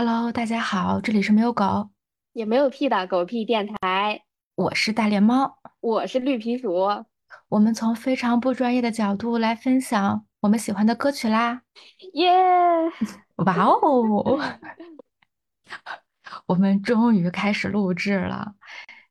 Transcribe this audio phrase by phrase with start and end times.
[0.00, 1.90] Hello，大家好，这里是没有狗，
[2.32, 4.22] 也没有屁的狗屁电台，
[4.54, 5.58] 我是大脸猫。
[5.80, 6.72] 我是绿皮鼠，
[7.48, 11.62] 我们从非常不专业的角度来分享我们喜欢的歌曲啦。
[12.12, 12.30] 耶！
[13.44, 14.38] 哇哦，
[16.46, 18.54] 我们终于开始录制了，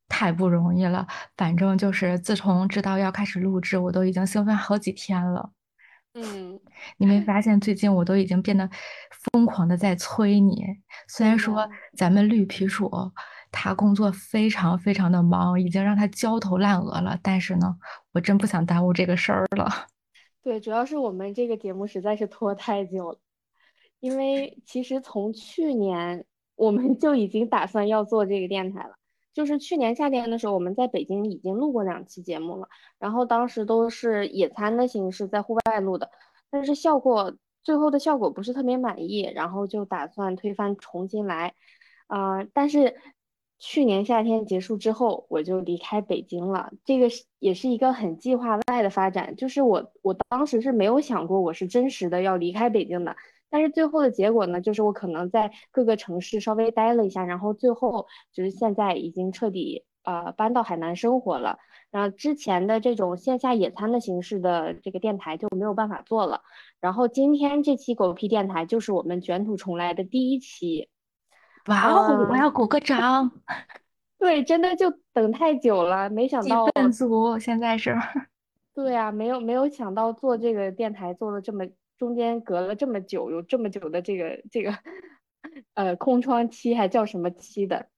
[0.08, 1.06] 太不容易了。
[1.36, 5.52] 反正就是自从知道要开始录制，我都已经兴奋好几天了。
[6.20, 6.60] 嗯，
[6.98, 8.68] 你没发现最近我都已经变得
[9.32, 10.66] 疯狂的在催你？
[11.08, 12.92] 虽然说，咱们绿皮鼠
[13.52, 17.78] 他工作非常非常的忙，已经让他焦头烂额了，但是呢，
[18.14, 19.70] 我真不想耽误这个事儿了。
[20.42, 23.20] 对，主要是我们这个节目实在是拖太久了，
[24.00, 26.26] 因为其实从去年
[26.56, 28.96] 我们就已经打算要做这个电台了，
[29.38, 36.10] 就是去年夏天的时候，我们在北京已经录过两期节目了，然后当时都是野餐的形式在户外录的，
[36.50, 41.54] 但是效果最后的效果不是特别满意，然后就打算推翻重新来。
[42.08, 42.96] 啊、但是
[43.60, 46.72] 去年夏天结束之后，我就离开北京了。
[46.84, 53.16] 这个是也是一个很计划外的发展，就是我我当时是没有想过我是真实的要离开北京的，
[53.50, 61.58] 但是最后的结果呢，就是我可能在各个城市稍微待了一下，然后最后就是现在已经彻底呃搬到海南生活了。
[61.90, 66.42] 然后之前的这种线下野餐的形式的这个电台就没有办法做了。
[66.82, 70.90] 然后今天这期狗屁电台就是我们卷土重来的第一期。
[71.68, 73.32] 哇哦，我嗯，要鼓个掌，
[74.20, 77.96] 对，真的就等太久了，没想气到，氛组现在是。
[78.74, 81.66] 对啊，没有没有想到做这个电台做了这么，
[81.98, 84.74] 中间隔了这么久，有这么久的这个这个
[85.74, 87.90] 呃空窗期，还叫什么期的？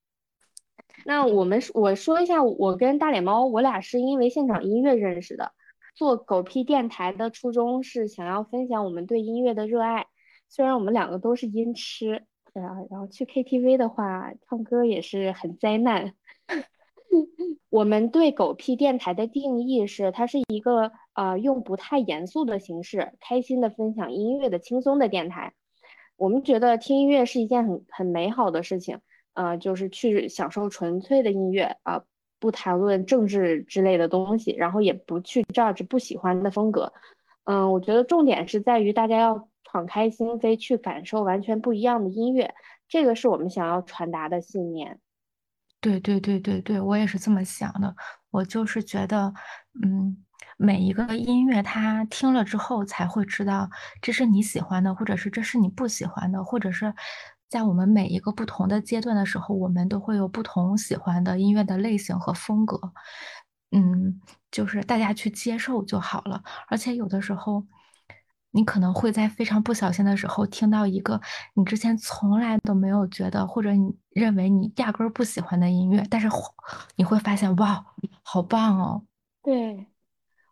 [1.04, 5.52] 那我们我说一下，我跟大脸猫，我俩是因为现场音乐认识的。
[5.94, 10.06] 做狗屁电台的初衷是想要分享我们对音乐的热爱，
[10.48, 16.14] 虽然我们两个都是音痴，然后然后去 KTV 的话，唱歌也是很灾难。
[17.68, 25.52] 我们对狗屁电台的定义是，它是一个呃用不太严肃的形式，开心的分享音乐的轻松的电台。
[26.16, 28.98] 我们觉得听音乐是一件很很美好的事情，
[29.34, 32.02] 呃，就是去享受纯粹的音乐啊，
[32.38, 36.90] 不谈论政治之类的东西，然后也不去 judge 不喜欢的风格。
[37.44, 42.54] 嗯，我觉得重点是在于大家要敞开心扉去感受完全不一样的音乐，
[42.88, 44.98] 这个是我们想要传达的信念。
[45.82, 47.94] 对对对对对，我也是这么想的。
[48.30, 49.32] 我就是觉得，
[49.82, 50.16] 嗯，
[50.62, 53.70] 每一个音乐，它听了之后才会知道
[54.02, 56.94] 这是你喜欢的，或者是这是你不喜欢的，或者是
[57.48, 62.78] 在我们每一个不同的阶段的时候，我们都会有不同喜欢的音乐的类型和风格。
[63.70, 66.42] 嗯，就是大家去接受就好了。
[66.68, 67.64] 而且有的时候，
[68.50, 71.18] 你可能会在非常不小心的时候听到一个
[71.54, 76.28] 你之前从来都没有觉得，或者你认为你压根儿不喜欢的音乐，但是
[76.96, 77.82] 你会发现，哇，
[78.22, 79.02] 好棒哦！
[79.42, 79.86] 对。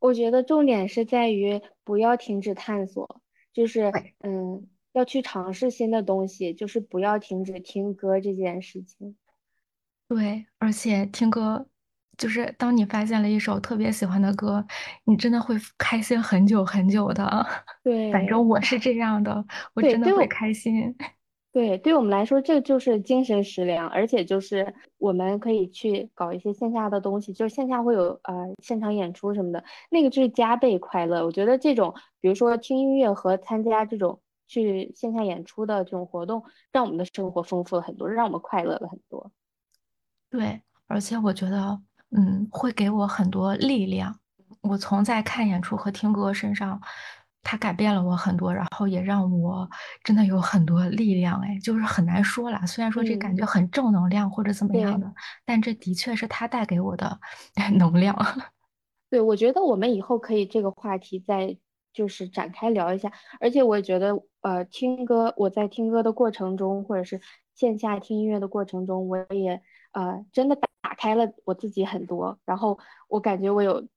[0.00, 3.20] 我觉得重点是在于不要停止探索，
[3.53, 9.16] 就是嗯，要去尝试新的东西，就是不要停止听歌这件事情。
[10.09, 11.66] 对，而且听歌，
[12.16, 14.64] 就是当你发现了一首特别喜欢的歌，
[15.04, 17.47] 你真的会开心很久很久的。
[17.84, 19.44] 对反，正我是这样的，
[19.75, 20.97] 我，真的会开心。
[21.50, 31.25] 对对我们来说，这就是精神食粮，而且就是我们可以去搞一些线下的东西，就是线下会有呃现场演出什么的，那个就是加倍快乐。
[31.25, 39.32] 我觉得这种，比如说听音乐和参加这种去线下演出的这种活动，让我们的生活丰富了很多，让我们快乐了很多。
[40.30, 41.80] 对，而且我觉得，
[42.10, 44.20] 嗯，会给我很多力量。
[44.60, 46.80] 我从在看演出和听歌身上，
[47.43, 49.69] 它改变了我很多，然后也让我
[50.04, 51.41] 真的有很多力量。
[51.41, 52.65] 哎，就是很难说啦。
[52.66, 53.37] 虽然说这感嗯。
[53.37, 55.12] 觉很正能量或者怎么样对的，
[55.44, 57.19] 但这的确是它带给我的
[57.78, 58.15] 能量。
[59.10, 61.56] 对，我觉得我们以后可以这个话题再
[61.94, 63.10] 就是展开聊一下，
[63.41, 67.21] 而且我也觉得，呃，听歌，我在听歌的过程中，或者是
[67.54, 72.78] 线下听音乐的过程中，我也呃真的打打开了我自己很多，然后
[73.09, 73.89] 我感觉我有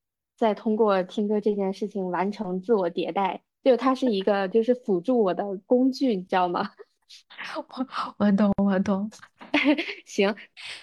[0.42, 6.68] 在通过听歌这件事情完成自我迭代，就它是一个就是辅助我的工具，你知道吗？
[7.56, 9.08] 我 我懂，我懂。
[10.08, 10.36] 行，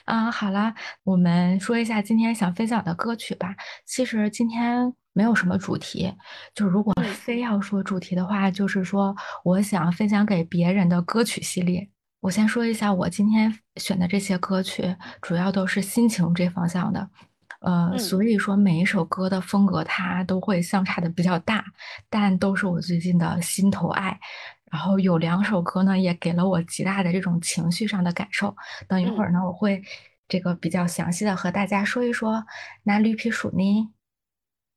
[0.05, 0.73] 嗯，好啦，
[1.03, 3.57] 我们说一下今天想分享的歌曲吧。
[3.85, 6.15] 其实今天没有什么主题，
[6.55, 9.13] 就如果嗯非要说主题的话，就是说
[9.43, 11.89] 我想分享给别人的歌曲系列。
[12.21, 17.11] 我先说一下我今天选的这些歌曲，主要都是心情这方向的。
[17.61, 21.65] 呃，嗯所以说每一首歌的风格它都会相差的比较大，
[22.09, 24.19] 但都是我最近的心头爱。
[24.71, 28.55] 然后有两首歌呢，也给了我极大的这种情绪上的感受。
[28.87, 29.83] 等一会儿嗯，呢，我会
[30.29, 32.45] 这个比较详细的和大家说一说。
[32.83, 33.91] 那绿皮鼠呢？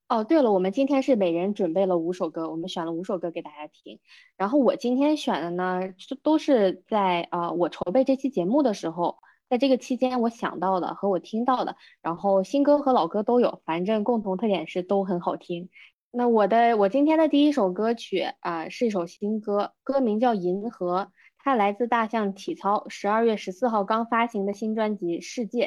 [0.08, 4.00] 哦，对了，我们今天是每人准备了五首歌，我们选了五首歌给大家听。
[4.38, 9.18] 然后我今天选的呢，就都是在呃我筹备这期节目的时候，
[9.52, 15.70] 在这个期间我想到的和我听到的，然后新歌和老歌都有，反正共同特点是都很好听。
[16.10, 21.02] 那我的我今天的第一首歌曲啊，是一首新歌，歌名叫《银河》，
[21.38, 25.66] 它来自大象体操，十二月十四号刚发行的新专辑《世界》。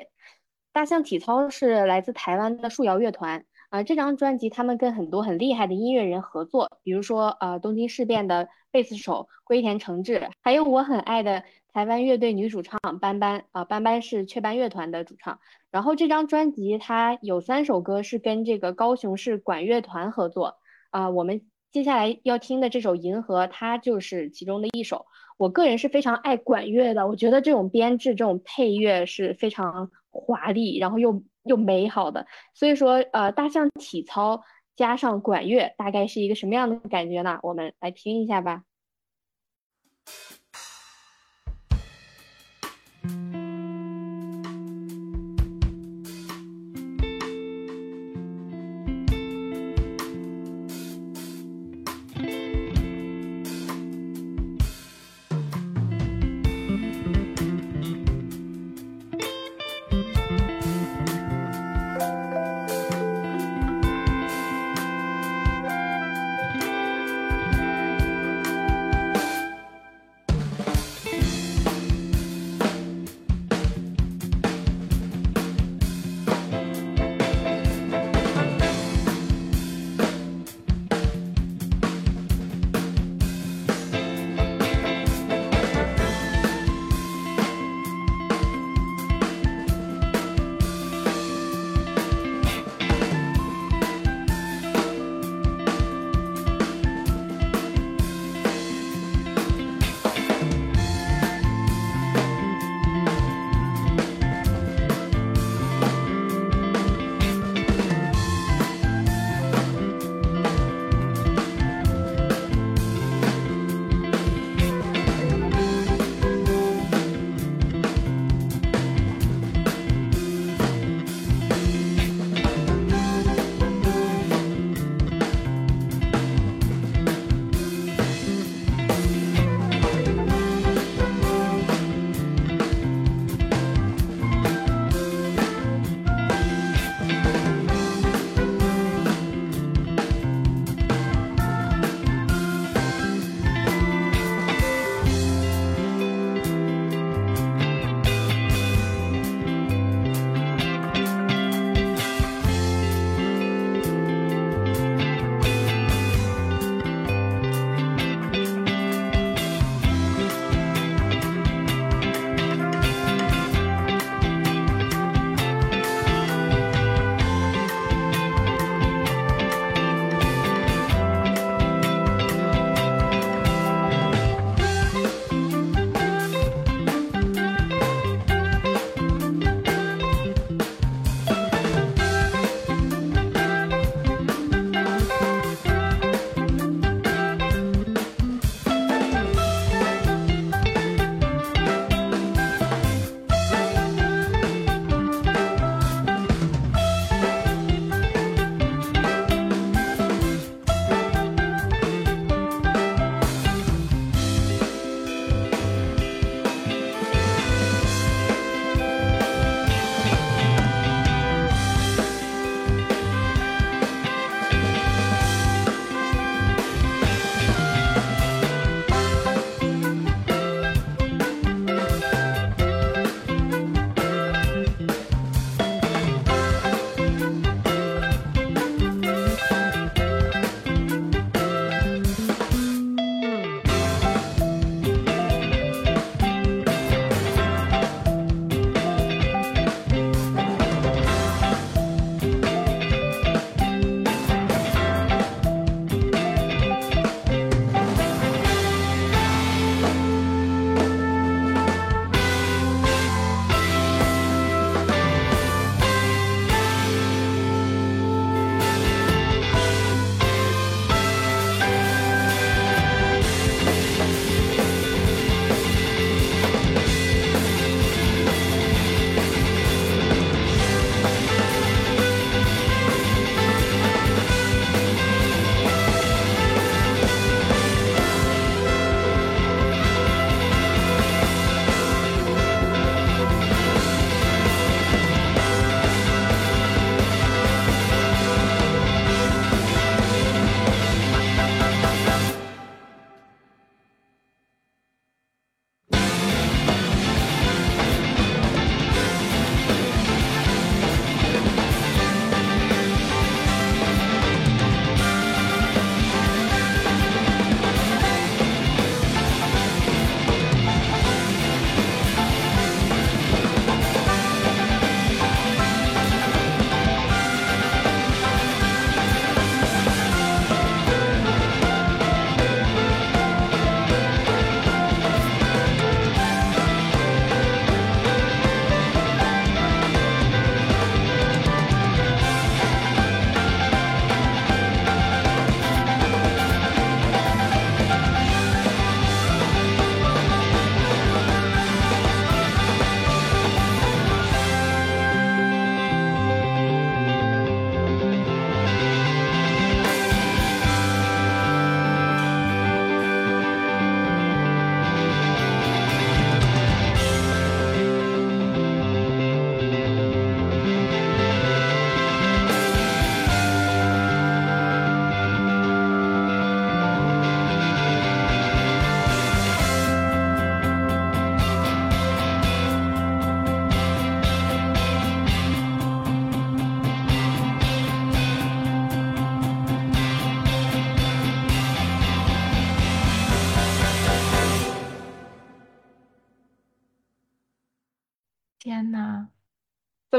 [0.73, 3.45] 大象体操是来自台湾的树摇乐团。
[3.75, 11.43] 啊、这张专辑他们跟很多很厉害的音乐人合作，比如说呃东京事变的贝斯手龟田诚治，还有我很爱的
[11.73, 15.41] 台湾乐队女主唱班班啊、班班是雀斑乐团的主唱。
[15.73, 20.59] 然后这张专辑它有三首歌是跟这个高雄市管乐团合作
[20.91, 21.41] 啊、我们
[21.73, 25.07] 接下来要听的这首《银河》，它就是其中的一首。
[25.37, 32.27] 我个人是非常爱管乐的，我觉得这种编制、这种配乐是非常华丽，然后又又美好的。
[32.55, 34.43] 所以说，呃，大象体操
[34.77, 37.39] 加上管乐，大概是一个什么样的感觉呢？
[37.43, 38.63] 我们来听一下吧。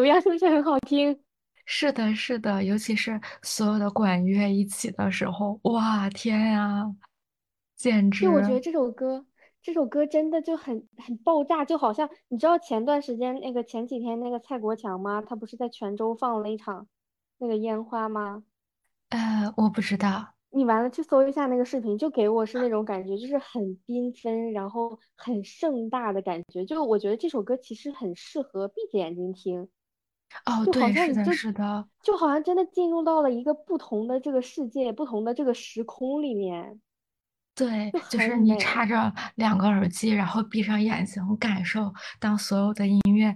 [0.06, 0.22] 么样？
[0.22, 1.20] 是不是很好听？
[1.66, 6.96] 是的，是的，尤其是所有的管乐一起的时候，哇，天呀，
[7.76, 8.26] 简直！
[8.26, 9.26] 就我觉得这首歌，
[9.64, 15.24] 这首歌真的就很很爆炸，就好像你知道前段时间那个前几天那个蔡国强吗？
[15.26, 16.88] 他不是在泉州放了一场
[17.40, 18.44] 那个烟花吗？
[19.10, 20.34] 呃，我不知道。
[20.52, 26.64] 你完了去搜一下那个视频，就给我是那种感觉，就是很缤纷，然后很盛大的感觉。
[26.64, 29.68] 就我觉得这首歌其实很适合闭着眼睛听，
[30.46, 36.80] 哦，就好对，是的，像你就是的，就好像真的进入到了一个不同的这个世界，不同的这个时空里面，
[37.56, 38.58] 对，就就是你。
[38.58, 43.36] 插着两个耳机，然后闭上眼睛，感受当所有的音乐，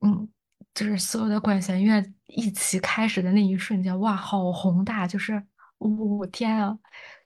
[0.00, 0.28] 嗯，
[0.74, 5.42] 就是所有的管弦乐一起开始的那一瞬间，哇，好宏大，就是，
[5.78, 6.78] 我、天啊，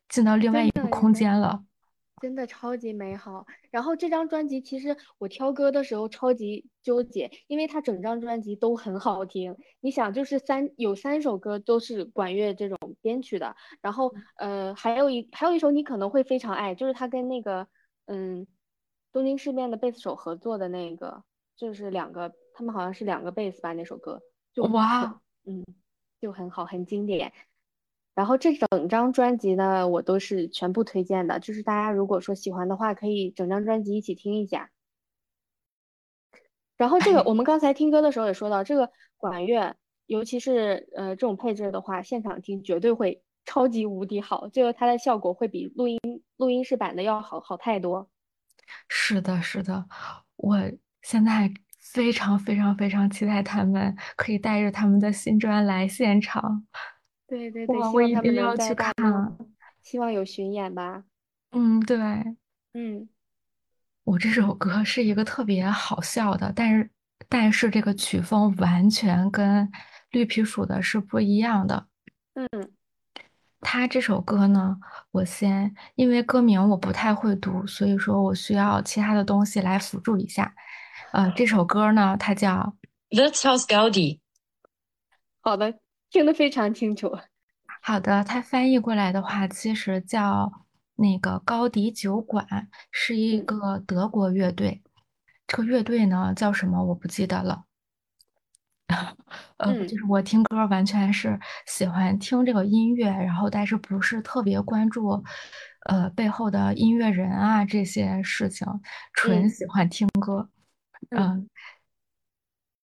[0.09, 1.13] 进到另外一个空。
[1.13, 1.65] 间了。
[2.21, 3.47] 真的超级美好。
[3.71, 9.57] 然后这张专辑其实我挑歌的时候超级纠结，因为它整张专辑都很好听。
[9.81, 17.67] 你想，就是三有三首歌都是管乐这种编曲的，然后呃还有一还有一首你可能会非常爱，就是他跟那个
[18.07, 18.47] 嗯
[19.13, 21.23] 东京事变的贝斯手合作的那个，
[21.57, 24.21] 就是两个他们好像是两个贝斯吧，那首歌
[24.53, 25.65] 就哇，嗯
[26.21, 27.33] 就很好，很经典。
[28.19, 34.73] 然后这整张专辑呢，我都是全部推荐的，就是大家如果说喜欢的话，可以整张专辑一起听一下。
[36.77, 46.01] 然后这个哎， 我们刚才听歌的时候也说到，这个管乐，尤其是呃这种配置的话，现场听绝对会超级无敌好，这个它的效果会比录音
[46.39, 48.11] 录音室版的要好好太多。
[48.89, 49.87] 是的，是的，
[50.35, 50.59] 我
[51.03, 51.49] 现在
[51.79, 56.67] 非常非常非常期待他们可以带着他们的新专来现场，
[57.29, 59.39] 对对对，希望我一他们能定要去在大陆，看。
[59.83, 61.05] 希望有巡演吧。
[61.53, 61.97] 嗯，对。
[62.75, 63.09] 嗯
[64.05, 66.91] 我这首歌是一个特别好笑的，但是
[67.29, 69.71] 但是这个曲风完全跟
[70.11, 71.87] 绿皮鼠的是不一样的。
[72.35, 72.73] 嗯
[73.61, 74.79] 他这首歌呢，
[75.11, 80.55] 我先因为歌名我不太会读，所以说我需要其他的东西来辅助一下。
[81.13, 82.77] 呃，这首歌呢，它叫
[83.11, 84.21] ，That's House Gaudi。
[85.41, 85.75] 好的，
[86.11, 87.19] 听得非常清楚。
[87.83, 90.65] 好的，它翻译过来的话，其实叫
[90.97, 94.83] 那个高迪酒馆，是一嗯个德国乐队。
[95.47, 97.65] 这个乐队呢叫什么我不记得了。
[99.59, 105.23] 呃，就嗯是我听歌完全是喜欢听这个音乐，然后但是不是特别关注，
[105.87, 108.67] 呃，背后的音乐人啊这些事情，
[109.13, 110.49] 纯嗯喜欢听歌。
[111.11, 111.51] 嗯，嗯、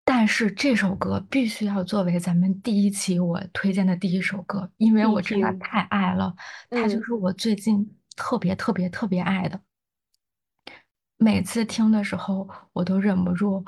[0.06, 5.52] 但是这首歌必须要作为咱们第一期我推荐的第一首歌，因为我真的。
[5.54, 6.34] 太爱了，
[6.70, 7.02] 它就嗯。
[7.04, 9.60] 是我最近特别特别特别爱的。
[11.16, 13.64] 每次听的时候，我都忍不住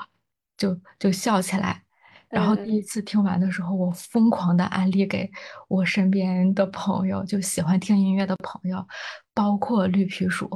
[0.57, 1.81] 就就笑起来。
[2.29, 5.31] 然后第嗯一次听完的时候，我疯狂的安利给
[5.69, 8.85] 我身边的朋友，就喜欢听音乐的朋友，
[9.33, 10.49] 包括绿皮鼠。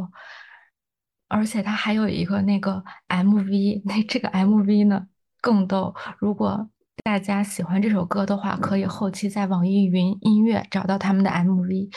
[1.29, 5.07] 而且它还有一个那个 MV，那这个 MV 呢
[5.41, 5.93] 更逗。
[6.19, 6.69] 如果
[7.03, 11.89] 大家喜欢这首歌的话，可以后期在网易云音乐找到他们的 MV，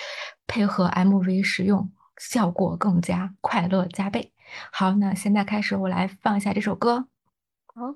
[0.47, 4.33] 配合 MV 使用，效果更加快乐加倍。
[4.73, 7.09] 好，那现在开始，我来放一下这首歌。
[7.67, 7.95] 好，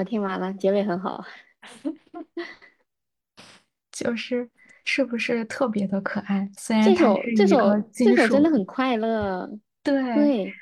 [0.00, 1.22] 好，听完了，结尾很好。
[3.92, 4.48] 就是
[4.86, 6.50] 是不是特别的可爱？
[6.56, 9.46] 虽然这首这首这首真的，很快乐，
[9.82, 10.54] 对，对，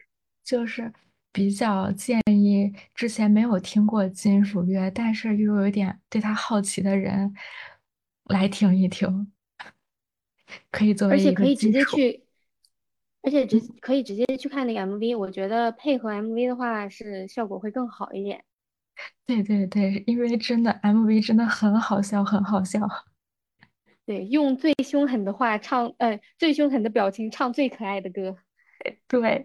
[0.42, 0.92] 就是
[1.30, 7.32] 比较建议之前没有听过金属乐，但是又有点对他好奇的人
[8.24, 9.30] 来听一听，
[10.72, 11.70] 可以作为一个且可以直。
[11.70, 12.24] 接去，
[13.22, 18.44] 而且直嗯，可以直接去看那个 MV，我觉得配合 MV 的话是效果会更好一点。
[19.26, 22.80] 对对对，因为真的 MV 真的很好笑，很好笑。
[24.06, 28.36] 对，用最凶狠的话唱，呃，最凶狠的表情唱最可爱的歌，
[29.06, 29.44] 对，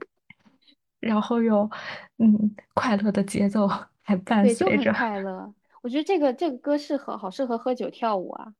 [0.99, 1.69] 然后又
[2.17, 3.67] 嗯快乐的节奏
[4.01, 4.93] 还伴对，就很。
[4.93, 5.53] 快乐。
[5.81, 8.53] 我觉得这个这个歌适合，好适合喝酒跳舞啊。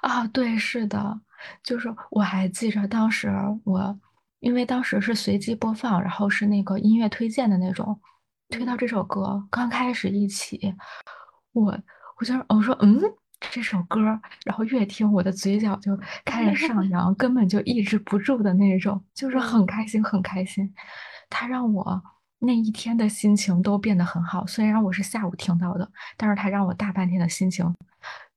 [0.00, 1.20] 啊，对，是的，
[1.62, 3.30] 就是我还记着当时
[3.64, 4.00] 我，
[4.40, 8.00] 因为当时是随机播放，然后是那个音乐推荐的那种，
[8.54, 10.74] 推到嗯这首歌刚开始一起，
[11.52, 11.76] 我
[12.18, 13.00] 我就我说嗯
[13.52, 14.00] 这首歌
[14.44, 20.72] 然后越听我的嘴角就开始上 扬，根本就抑制不住的那种，就是很嗯，开心很开心，
[21.28, 22.02] 它让我
[22.38, 27.74] 那一天的心情都变得很好，虽然我是下午听到的，但是它让我大半天的心情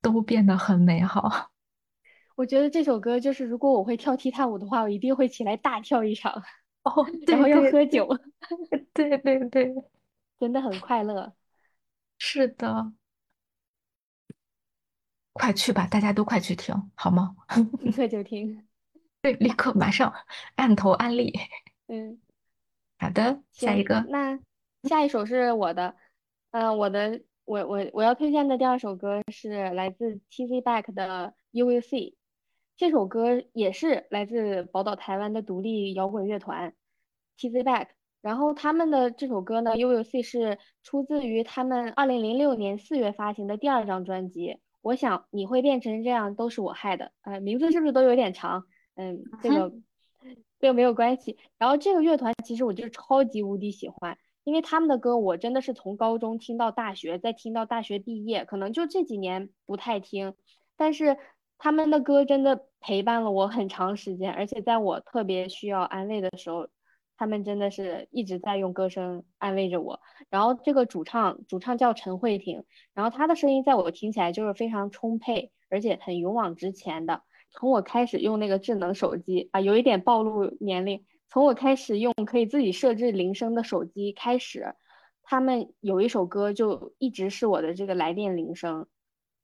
[0.01, 1.49] 都变得很美好。
[2.35, 6.31] 我觉得这首歌就是，如果我会跳踢踏舞的话，我一定会起来大跳一场，
[6.83, 8.19] 哦，然后要对对喝酒，
[8.93, 9.73] 对 对对，
[10.39, 11.33] 真的很快乐。
[12.19, 12.93] 是的，
[15.33, 17.35] 快去吧，大家都快去听，好吗？
[17.79, 18.67] 立刻就听。
[19.21, 20.13] 对，立刻马上
[20.55, 21.33] 按头安利。
[21.87, 22.19] 嗯，
[22.97, 24.39] 好的，下一，个，那
[24.83, 25.95] 下一首是我的，
[26.51, 32.11] 嗯、我的，我我我要推荐的第二首歌是来自 TZ Back 的《You Will See》。
[32.75, 36.75] 这首歌也是来自宝岛台湾的独立摇滚乐团
[37.37, 37.87] TZ Back。
[38.21, 44.57] 然后他们的这首歌呢，《You Will See》是出自于他们二零零六年四月发行的第二张专辑。
[44.81, 47.11] 我想你会变成这样，都是我害的。
[47.21, 48.63] 呃，名字是不是都有点长？
[48.95, 49.73] 嗯，这，个
[50.59, 51.37] 这个没有关系。
[51.57, 60.33] 然后这个乐团其实我就超级无敌喜欢，因为他们的歌我真的是从高中听到大学，再听到大学毕业，可能就这几年不太听，
[60.77, 61.17] 但是
[61.57, 66.69] 他们的歌真的陪伴了我很长时间，而且在我特别需要安慰的时候，
[67.17, 69.99] 他们真的是一直在用歌声安慰着我。
[70.29, 77.23] 然后这个主唱，主唱叫陈慧婷，然后她的声音在我听起来就是非常充沛，而且很勇往直前的。
[77.49, 81.03] 从我开始用那个智能手机啊，有一点暴露年龄。
[81.29, 84.75] 从我开始用可以自己设置铃声的手机开始，
[85.23, 88.87] 他们有一首歌就一直是我的这个来电铃声。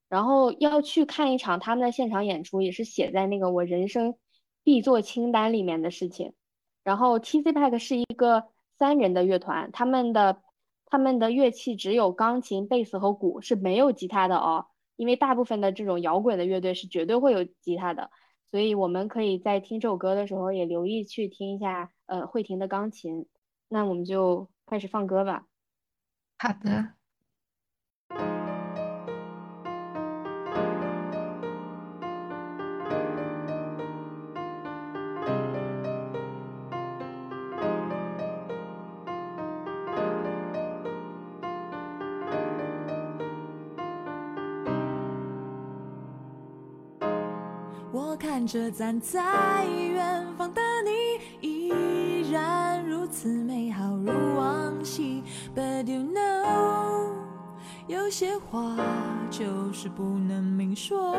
[0.10, 4.16] 然后要去看一场他们的现场演出，也是写在那个我人生
[4.64, 6.34] 必做清单里面的事情。
[6.84, 7.52] 然后，T.C.
[7.52, 8.46] Pack 是一个
[8.78, 10.42] 三人的乐团，他们的
[10.86, 14.68] 他们的乐器只有钢琴、贝斯和鼓，是没有吉他的哦。
[14.96, 18.12] 因为大部分的这种摇滚的乐队是绝对会有吉他的，
[18.52, 23.26] 所以我们可以在听这首歌的时候也留意去听一下呃慧婷的钢琴。
[23.70, 25.46] 那我们就开始放歌吧。
[26.38, 27.03] 好的。
[48.54, 55.24] 着站在远方的你，依然如此美好如往昔。
[55.56, 57.08] But you know，
[57.88, 58.76] 有些话
[59.32, 61.16] 就是不能明说。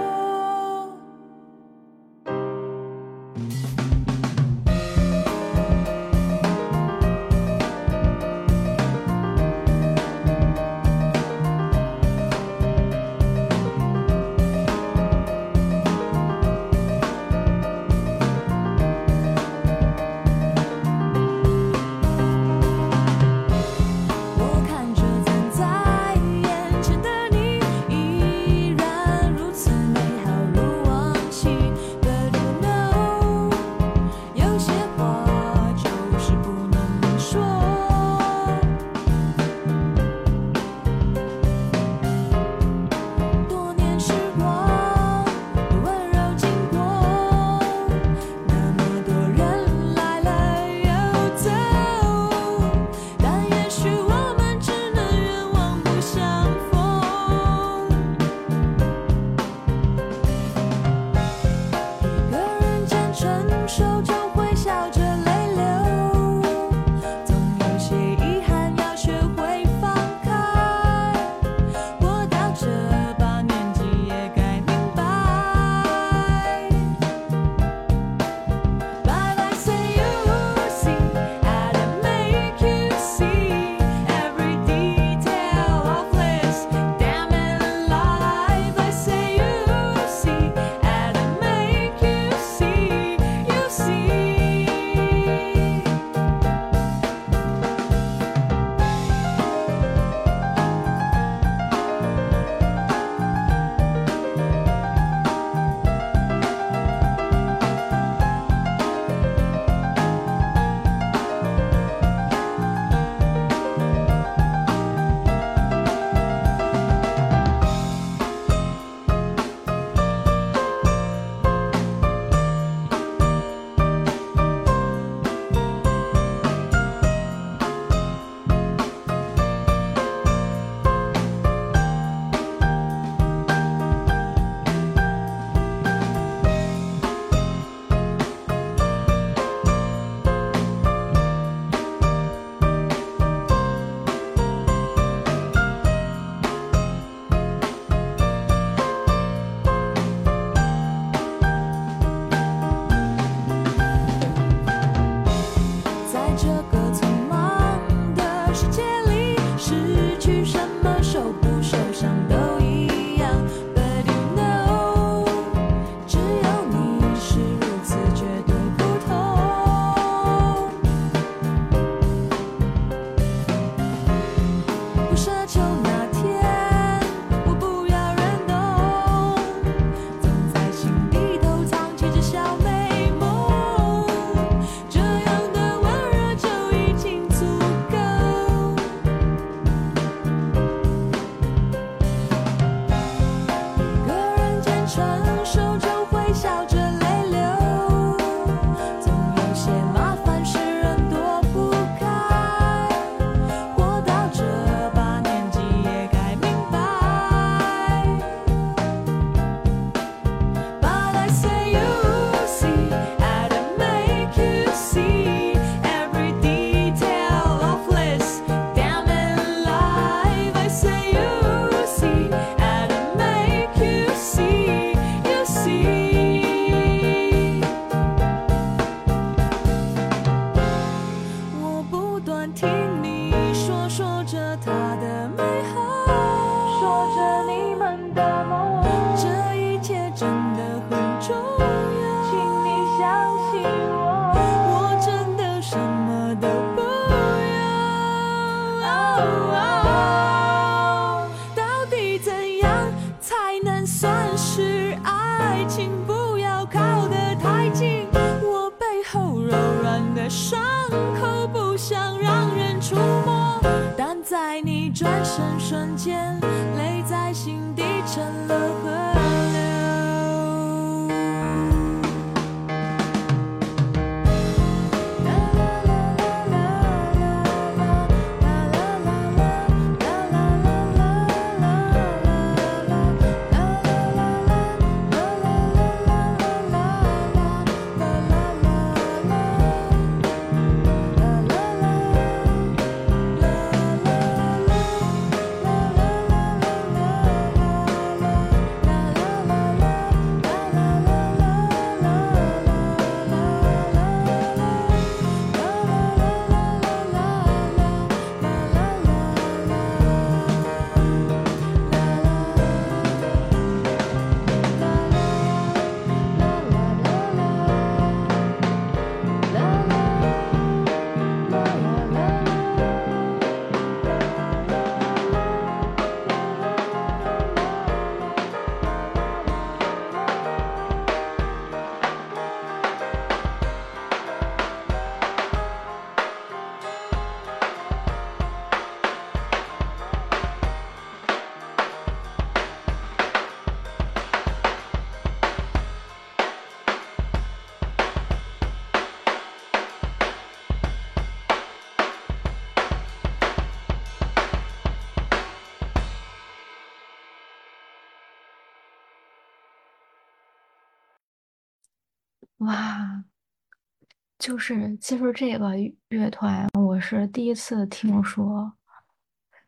[364.44, 365.70] 就是其实这个
[366.10, 368.70] 乐团我是第一次听说，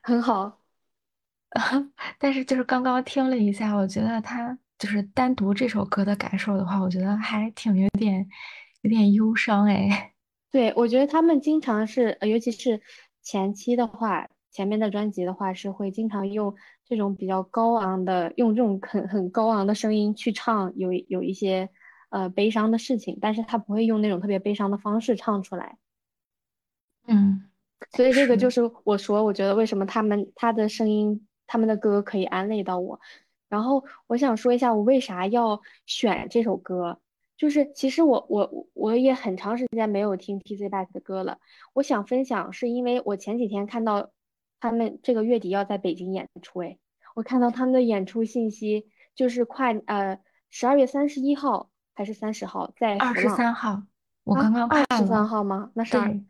[0.03, 0.61] 很好。
[2.21, 8.29] 但是就是刚刚听了一下，我觉得他就是单独这首歌的感受的话，我觉得还挺有点
[8.83, 10.13] 有点忧伤哎。
[10.53, 12.83] 对，我觉得他们经常是，呃尤其是
[13.23, 21.71] 前期的话，前面的专辑的话是会经常用这种比较高昂的，用这种很很高昂的声音去唱有有一些
[22.09, 25.79] 呃悲伤的事情，但是他不会用那种特别悲伤的方式唱出来。
[27.07, 27.49] 嗯，
[27.93, 33.01] 所以这个就是是我说，我觉得为什么他们他的声音，他们的歌可以安慰到我。
[33.49, 37.01] 然后我想说一下，我为啥要选这首歌，
[37.37, 41.39] 就是其实我我我也很长时间没有听 TZ Back 的歌了。
[41.75, 44.11] 我想分享，是因为我前几天看到
[44.59, 46.79] 他们这个月底要在北京演出，哎，
[47.15, 50.19] 我看到他们的演出信息，就是快呃
[50.51, 53.83] 十二月三十一号还是三十号在二十三号，
[54.23, 55.71] 我啊刚刚二十，三号吗？
[55.75, 56.23] 那是二对，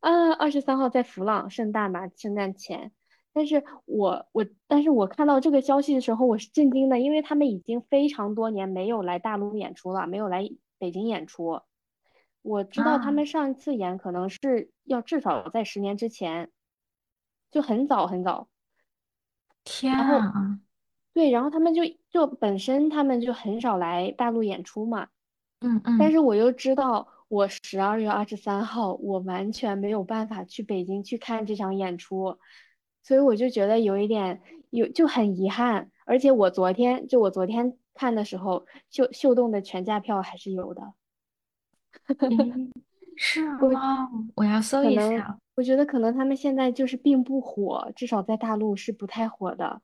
[0.00, 2.92] 啊，二十三号在弗朗，圣诞吧，圣诞前。
[3.32, 10.46] 但是我我，但是我看到这个消息的时候，我是震惊的，因为他们已经非常多年没有来大陆演出了，没有来
[10.78, 11.62] 北京演出。
[12.42, 16.50] 我知道他啊，们上一次演可能是要至少在十年之前，
[17.50, 18.48] 就很早很早。
[19.64, 20.60] 天啊，
[21.14, 25.08] 对，然后他们就就本身他们就很少来大陆演出嘛。
[25.64, 32.38] 嗯嗯，但是我又知道，我十二月二十三号我完全没有办法去北京去看这场演出，
[33.02, 35.90] 所以我就觉得有一点有就很遗憾。
[36.04, 40.82] 而且我昨天就我昨天看的时候，秀秀动的全价票还是有的，
[42.18, 42.36] 诶，
[43.16, 44.08] 是我吗？
[44.34, 45.38] 我要搜一能下。
[45.54, 49.80] 我觉得可能他们现在就是并不火，至少在大陆是不太火的。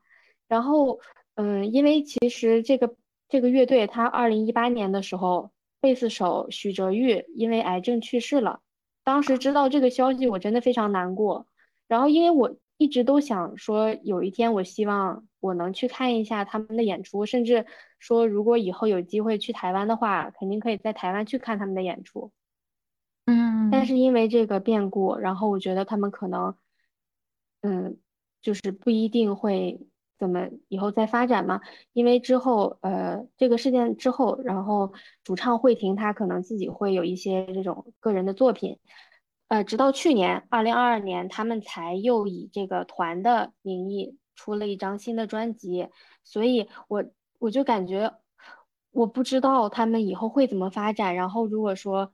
[0.47, 0.99] 然后，
[1.35, 2.93] 嗯，因为其实这个
[3.29, 5.49] 这个乐队，他二零一八年的时候，
[5.81, 8.61] 贝斯手许哲玉因为癌症去世了。
[9.03, 11.47] 当时知道这个消息，我真的非常难过。
[11.87, 17.65] 然后，因为我一直都想说，有一天我希望我能去看一下他们的演出，甚至
[17.99, 22.31] 说如果以后有机会去台湾的话，肯定可以在台湾去看他们的演出。
[23.25, 26.55] 嗯但嗯是因为这个变故，然后我觉得他们可能，
[27.61, 27.97] 嗯，
[28.41, 29.79] 就是不一定会
[30.21, 31.59] 怎么以后再发展嘛。
[31.93, 38.77] 因为之后，呃，这个事件之后，然后主唱慧婷她可能自己会有一些这种个人的作品，
[39.47, 45.89] 呃，直到去年二零二二年，他们才又以这个团的名义出了一张新的专辑，
[46.23, 47.03] 所以我
[47.39, 48.13] 我就感觉
[48.91, 51.15] 我不知道他们以后会怎么发展。
[51.15, 52.13] 然后如果说，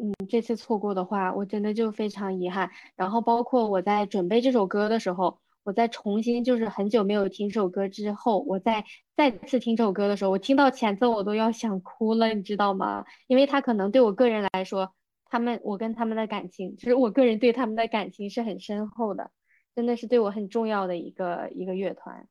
[0.00, 2.70] 嗯，这次错过的话，我真的就非常遗憾。
[2.96, 8.84] 然后包括我在准备这首歌的时候，我在重新就是很久没有听这首歌之后，我在
[9.16, 13.04] 再次听这首歌的时候，我听到前奏我都要想哭了，你知道吗？
[13.28, 14.92] 因为他可能对我个人来说，
[15.26, 19.30] 他们我跟他们的感情，其实我个人对他们的感情是很深厚的，
[19.74, 22.26] 真的是对我很重要的一个一个乐团。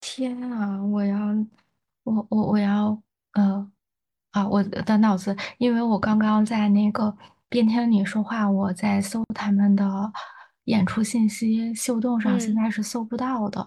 [0.00, 1.16] 天啊，我要，
[2.04, 3.00] 我我我要，
[3.32, 3.70] 呃，
[4.32, 7.16] 啊，我的脑子，因为我刚刚在那个
[7.48, 9.84] 边听你说话，我在搜他们的
[10.66, 13.60] 演出信息，秀动上现嗯，在是搜不到的，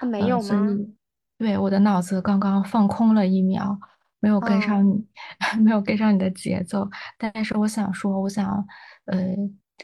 [0.00, 0.42] 啊，没呃，有吗？
[0.42, 0.94] 所以
[1.38, 3.78] 对我的脑子刚刚放空了一秒，
[4.18, 5.06] 没有跟上哦，你，
[5.62, 8.66] 没有跟上你的节奏，但是我想说，我想，
[9.04, 9.18] 呃，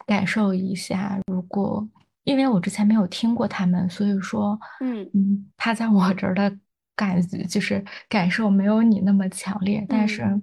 [0.07, 1.87] 感受一下，如果。
[2.25, 6.57] 因为我之前没有听过他们，所以说，嗯嗯，他在我这儿的
[6.95, 10.43] 感觉就是感受没有你那么强烈，但嗯，是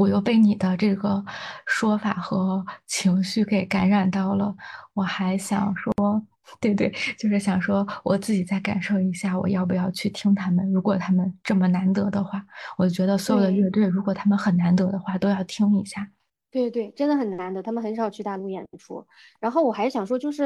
[0.00, 1.22] 我又被你的这个
[1.66, 4.54] 说法和情绪给感染到了。
[4.94, 5.92] 我还想说，
[6.58, 10.72] 对对，就是想说我自己再感受一下，我要不要去听他们？
[10.72, 12.42] 如果他们这么难得的话，
[12.78, 13.68] 我觉得所有的乐。
[13.68, 16.10] 队，如果他们很难得的话，都要听一下。
[16.50, 19.06] 对对，真的很难得，他们很少去大陆演出。
[19.38, 20.44] 然后我还是想说，就是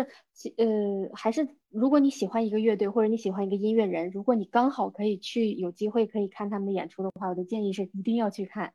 [0.59, 0.67] 呃，
[1.15, 8.75] 还是如果你喜欢一个乐队或者你喜欢一个音乐人，如果你刚好可以去有机会可以看他们的演出的话，我的建议是一定要去看。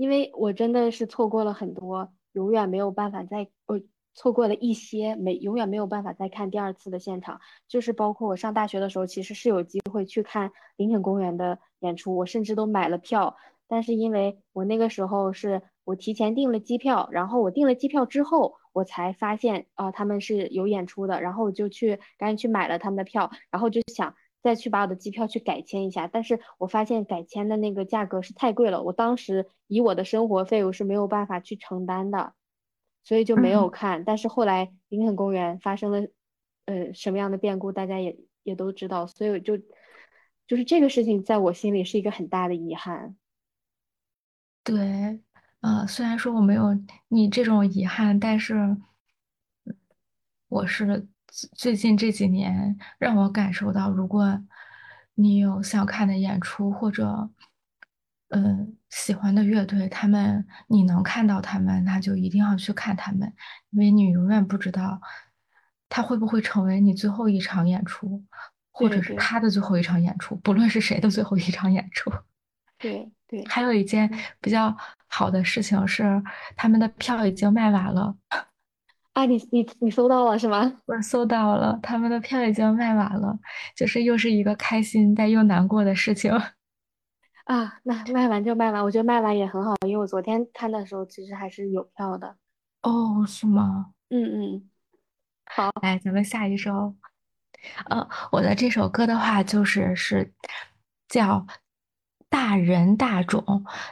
[0.00, 3.82] 因为我真的是错过了很多，永远没有办法再，呃，
[4.14, 7.38] 错过了一些，没永远没有办法再看第二次的现场。
[7.68, 13.36] 就是包括我上大学的时候，其实是有机会去看林肯公园的演出，我甚至都买了票。
[13.68, 32.34] 但是因为我那个时候是我提前订了机票，然后我订了机票之后，我才发现啊、他们是有演出的，然后我就去赶紧去买了他们的票，然后就想再去把我的机票去改签一下，但是我发现改签的那个价格是太贵了，我当时以我的生活费我是没有办法去承担的，
[33.04, 33.70] 所以就没有嗯。
[33.70, 34.04] 看。
[34.04, 36.08] 但是后来林肯公园发生了
[36.66, 39.58] 呃什么样的变故，大家也也都知道，所以我就
[40.46, 43.16] 就是这个事情在我心里是一个很大的遗憾。
[44.62, 45.20] 对，
[45.60, 46.68] 呃，虽然说我没有
[47.08, 48.76] 你这种遗憾，但是
[50.48, 54.42] 我是最最近这几年让我感受到，如果
[55.14, 57.30] 你有想看的演出或者
[58.28, 63.32] 呃喜欢的乐队，他们你能看到他们，那就一定要去看他们，
[63.70, 65.00] 因为你永远不知道
[65.88, 68.24] 他会不会成为你最后一场演出，
[68.70, 72.10] 或者是他的最后一场演出，不论是谁的最后一场演出。
[72.78, 74.74] 对对，还有一件嗯比较
[75.06, 76.22] 好的事情是，
[76.56, 78.16] 他们的票已经卖完了。
[79.12, 80.80] 啊，你你你搜到了是吗？
[80.86, 83.38] 我搜到了，他们的票已经卖完了，
[83.76, 86.32] 就是又是一个开心但又难过的事情。
[87.44, 92.36] 啊，那卖完就卖完，我觉得卖完也很好，因为我昨天看的时候其实还是有票的。
[92.82, 93.92] 哦，是吗？
[94.10, 94.70] 嗯嗯，
[95.46, 96.94] 好，来，咱们下一首。
[97.86, 100.32] 呃，我的这首歌的话，就是是
[101.08, 101.38] 叫
[102.30, 103.42] 《大人大种》，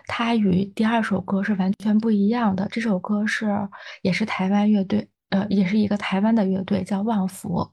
[0.07, 2.67] 它与第二首歌是完全不一样的。
[2.71, 3.69] 这首歌是
[4.03, 7.69] 也是台湾乐队，呃，也是一个台湾的乐队，叫旺福。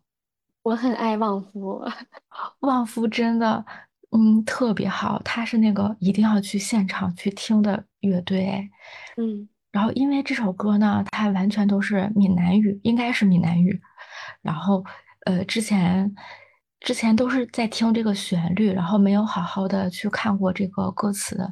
[0.63, 1.81] 我很爱旺夫。
[2.61, 3.63] 旺夫真的，
[4.11, 8.69] 嗯，特别好，他是那个一定要去现场去听的乐队。
[9.17, 13.77] 嗯然后，因为这首歌呢，它完全都是闽南语，应该是闽南语。
[14.41, 14.81] 然后，
[15.25, 16.15] 呃，之前
[16.85, 21.51] 之前都是在听这个旋律，然后没有好好的去看过这个歌词，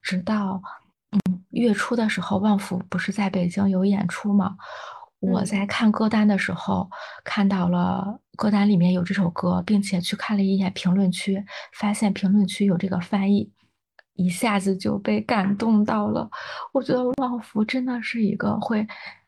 [0.00, 0.62] 直到
[1.10, 4.56] 嗯月初的时候，旺福不是在北京有演出吗？
[5.18, 6.88] 我嗯在看歌单的时候
[7.24, 13.50] 看到了歌单里面有这首歌，并且去看了一眼评论区，发现评论区有这个翻译，
[14.14, 16.30] 一下子就被感动到了。
[16.72, 18.86] 我觉得旺福真的是一个会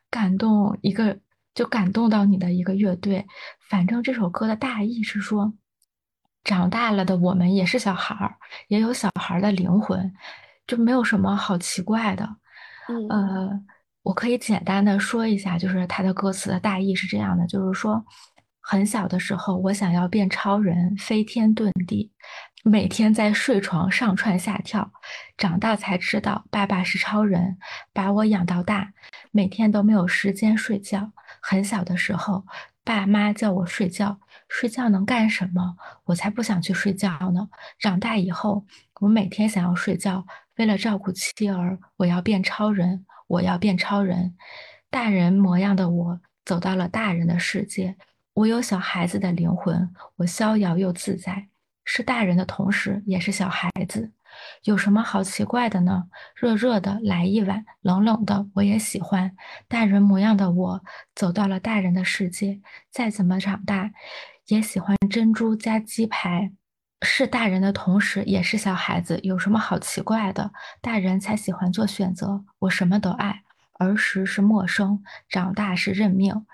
[0.09, 1.19] 感动一个，
[1.61, 3.27] 就感动到你的一个乐队。
[3.69, 5.53] 反正这首歌的大意是说，
[6.43, 8.35] 长大了的我们也是小孩儿，
[8.69, 10.11] 也有小孩儿的灵魂，
[10.67, 12.27] 就没有什么好奇怪的。
[12.89, 13.51] 嗯呃，
[14.03, 18.03] 我可以简单的说一下，就是它的歌词的大意是这样的，就是说，
[18.63, 22.11] 很小的时候，我想要变超人，飞天遁地，
[22.65, 24.91] 每天在睡床上蹿下跳，
[25.37, 27.59] 长大才知道爸爸是超人，
[27.93, 28.95] 把我养到大，
[29.31, 31.13] 每天都没有时间睡觉。
[31.41, 32.45] 很小的时候，
[32.85, 35.77] 爸妈叫我睡觉，睡觉能干什么？
[36.05, 37.49] 我才不想去睡觉呢。
[37.79, 38.65] 长大以后，
[39.01, 40.27] 我每天想要睡觉，
[40.57, 43.05] 为了照顾妻儿，我要变超人。
[43.31, 44.35] 我要变超人，
[44.91, 47.95] 大人模样的我走到了大人的世界。
[48.33, 51.47] 我有小孩子的灵魂，我逍遥又自在，
[51.85, 54.11] 是大人的同时也是小孩子。
[54.65, 56.05] 有什么好奇怪的呢？
[56.35, 59.35] 热热的来一碗，冷冷的我也喜欢。
[59.69, 60.85] 大人模样的我
[61.15, 63.91] 走到了大人的世界，再怎么长大，
[64.49, 66.53] 也喜欢珍珠加鸡排。
[67.03, 70.53] 是大人的同时，也是小孩子，有什么好奇怪的？
[70.83, 73.43] 大人才喜欢做选择，我什么都爱。
[73.79, 76.45] 儿时是陌生，长大是认命。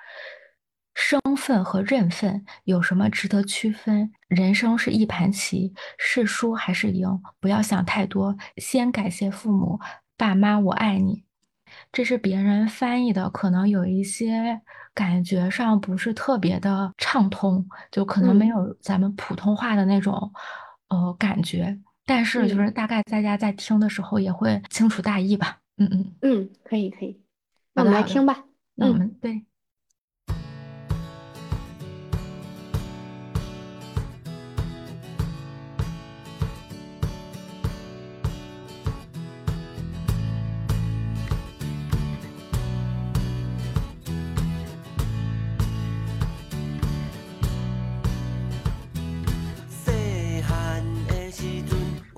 [0.97, 4.11] 生分和认分有什么值得区分？
[4.29, 7.07] 人生是一盘棋，是输还是赢？
[7.39, 9.79] 不要想太多，先感谢父母，
[10.17, 11.23] 爸妈，我爱你。
[11.93, 14.63] 这是别人翻译的，可能有一些
[14.95, 20.33] 感觉上不是特别的畅通，就可能没有咱们普通话的那种
[20.89, 21.79] 呃感觉。
[22.07, 25.59] 但是就是大概大家在听的时候也会清楚大意吧。
[25.77, 27.21] 嗯嗯嗯，可以可以，
[27.75, 28.45] 那我们来听吧。
[28.75, 29.45] 那我们对。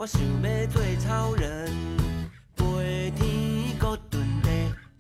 [0.09, 1.71] 想要做超人，
[2.57, 4.49] 飞天搁遁地，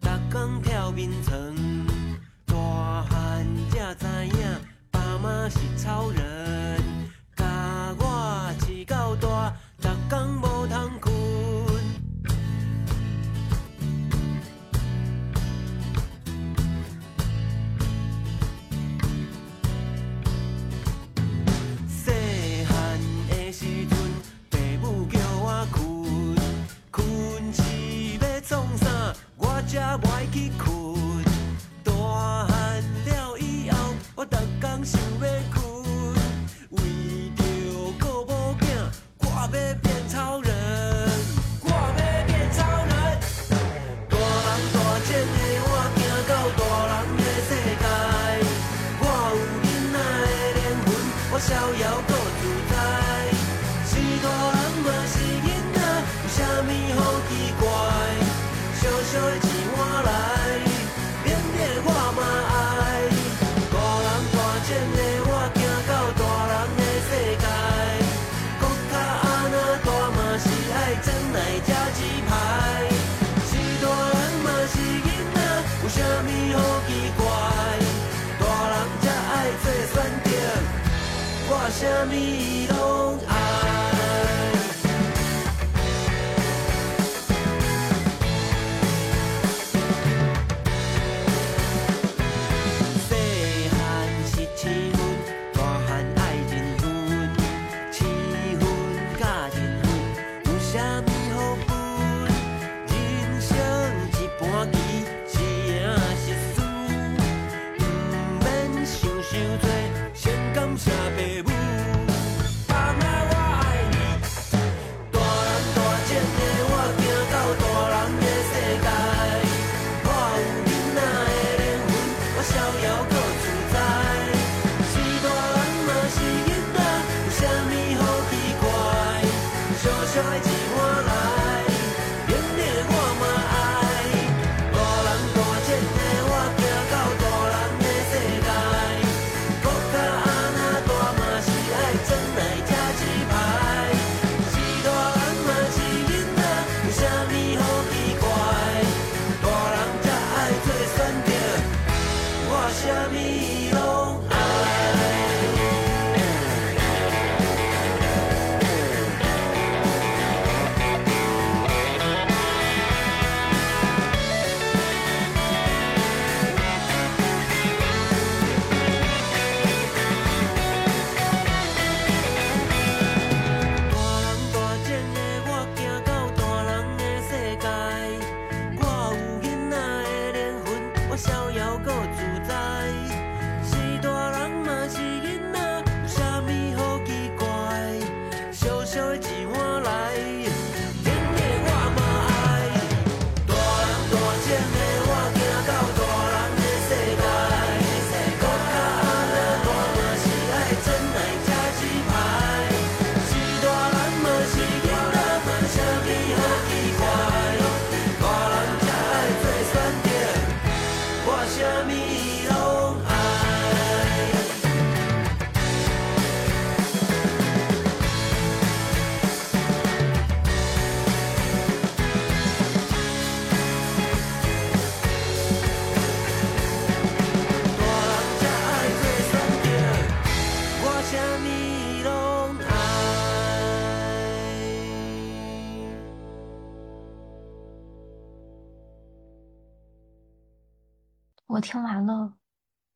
[0.02, 1.56] 逐工跳眠床。
[2.44, 2.54] 大
[3.04, 4.04] 汉才知
[4.36, 6.37] 影，爸妈是超人，
[29.68, 31.22] 才不爱去困。
[31.84, 33.76] 大汉了以后，
[34.16, 35.57] 我逐工想要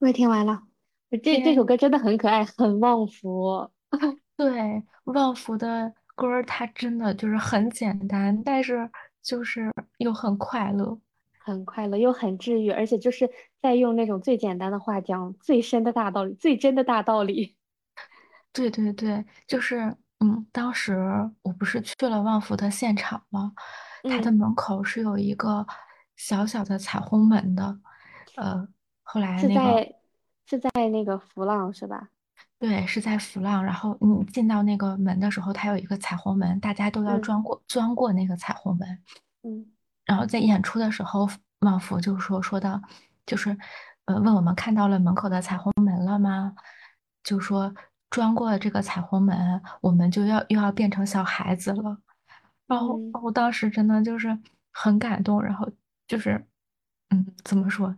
[0.03, 0.65] 我也听完了，
[1.23, 3.71] 这这首，歌真的很可爱，很旺福，
[4.37, 8.91] 对，旺福的歌儿，它真的就是很简单，但是
[9.23, 10.99] 就是又很快乐。
[11.45, 13.31] 很快乐又很治愈，而且就是
[13.61, 17.57] 在用那种最简单的话讲最深的大道理，最真的大道理。
[18.53, 20.97] 对对对，就是嗯，当时
[21.43, 23.53] 我不是去了旺福的现场吗？
[24.03, 25.65] 它的嗯，门口是有一个
[26.17, 27.79] 小小的彩虹门的，
[28.37, 28.69] 呃，
[29.13, 29.95] 后来那个是在
[30.47, 32.09] 是在那个浮浪是吧？
[32.59, 38.89] 对，是在浮浪，然后你进到那个门的时候，它有一个彩虹门，大家都要嗯钻过钻过那个彩虹门。
[39.43, 39.67] 嗯
[40.07, 41.29] 然后在演出的时候，
[41.61, 42.81] 旺福就说说到，
[43.27, 43.55] 就是
[44.07, 46.55] 呃问我们看到了门口的彩虹门了吗？
[47.23, 47.75] 就说
[48.11, 51.99] 钻过这个彩虹门，我们就要又要变成小孩子了。
[52.67, 54.39] 然后嗯我当时真的就是
[54.73, 55.69] 很感动，然后
[56.09, 56.43] 就是
[57.11, 57.95] 嗯怎么说，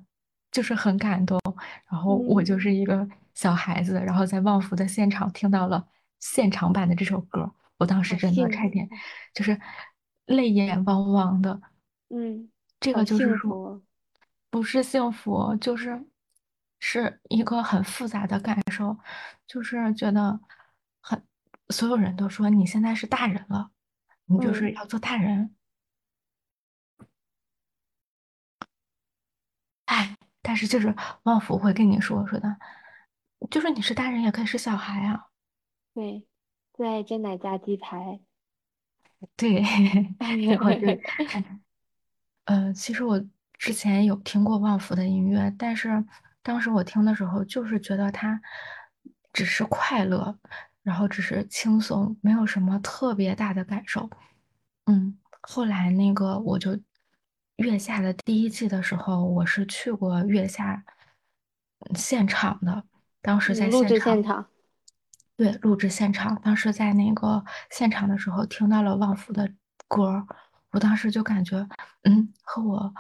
[0.54, 1.40] 就是很感动。
[1.90, 5.84] 然后我就是嗯，一个小孩子，然后在旺福的现场听到了
[6.20, 8.88] 现场版的这首歌，我当时真的差点，
[9.34, 9.60] 就是
[10.26, 11.60] 泪眼汪汪的。
[12.10, 12.48] 嗯，
[12.78, 13.82] 这个就是说，
[14.50, 16.04] 不是幸福，就是
[16.78, 18.96] 是一个很复杂的感受，
[19.46, 20.38] 就是觉得
[21.00, 21.20] 很，
[21.70, 23.70] 所有人都说你现在是大人了，
[24.26, 25.50] 你就是嗯要做大人，哎，
[30.46, 32.56] 但是就是旺福会跟你说说的，
[33.50, 35.28] 就是你是大人也可以是小孩啊，
[35.94, 36.26] 对，
[36.74, 38.20] 最爱真奶加鸡排，
[39.36, 39.62] 对，
[40.20, 40.86] 然后就
[42.44, 43.24] 呃，其实我
[43.56, 46.04] 之前有听过旺福的音乐，但是
[46.42, 48.38] 当时我听的时候，就是觉得他
[49.32, 50.38] 只是快乐，
[50.82, 54.10] 然后只是轻松，没有什么特别大的感受。
[54.84, 56.78] 嗯，后来那个我就
[57.56, 60.84] 月下的第一季的时候，我是去过月下
[61.80, 62.84] 嗯现场的，
[63.22, 64.46] 当时在嗯，录制现现场。
[65.36, 69.52] 对，录制现场，当时在那个现场的时候听到了旺福的
[69.88, 70.26] 歌，
[70.70, 71.66] 我当时就感觉，
[72.02, 72.94] 嗯，和我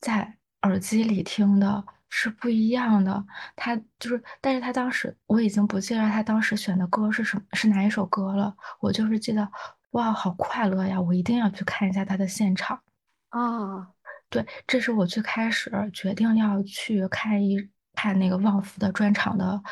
[0.00, 3.24] 在耳机里听的是不一样的。
[3.54, 9.48] 他就是，但是他当时我已经不记得他当时选的歌是什么，是哪一首歌了，我就是记得，
[9.92, 11.00] 哇，好快乐呀！
[11.00, 12.80] 我一定要去看一下他的现场。
[13.28, 13.92] 啊，
[14.28, 17.56] 对，这是我最开始决定要去看一
[17.94, 19.62] 看那个旺福的专场的，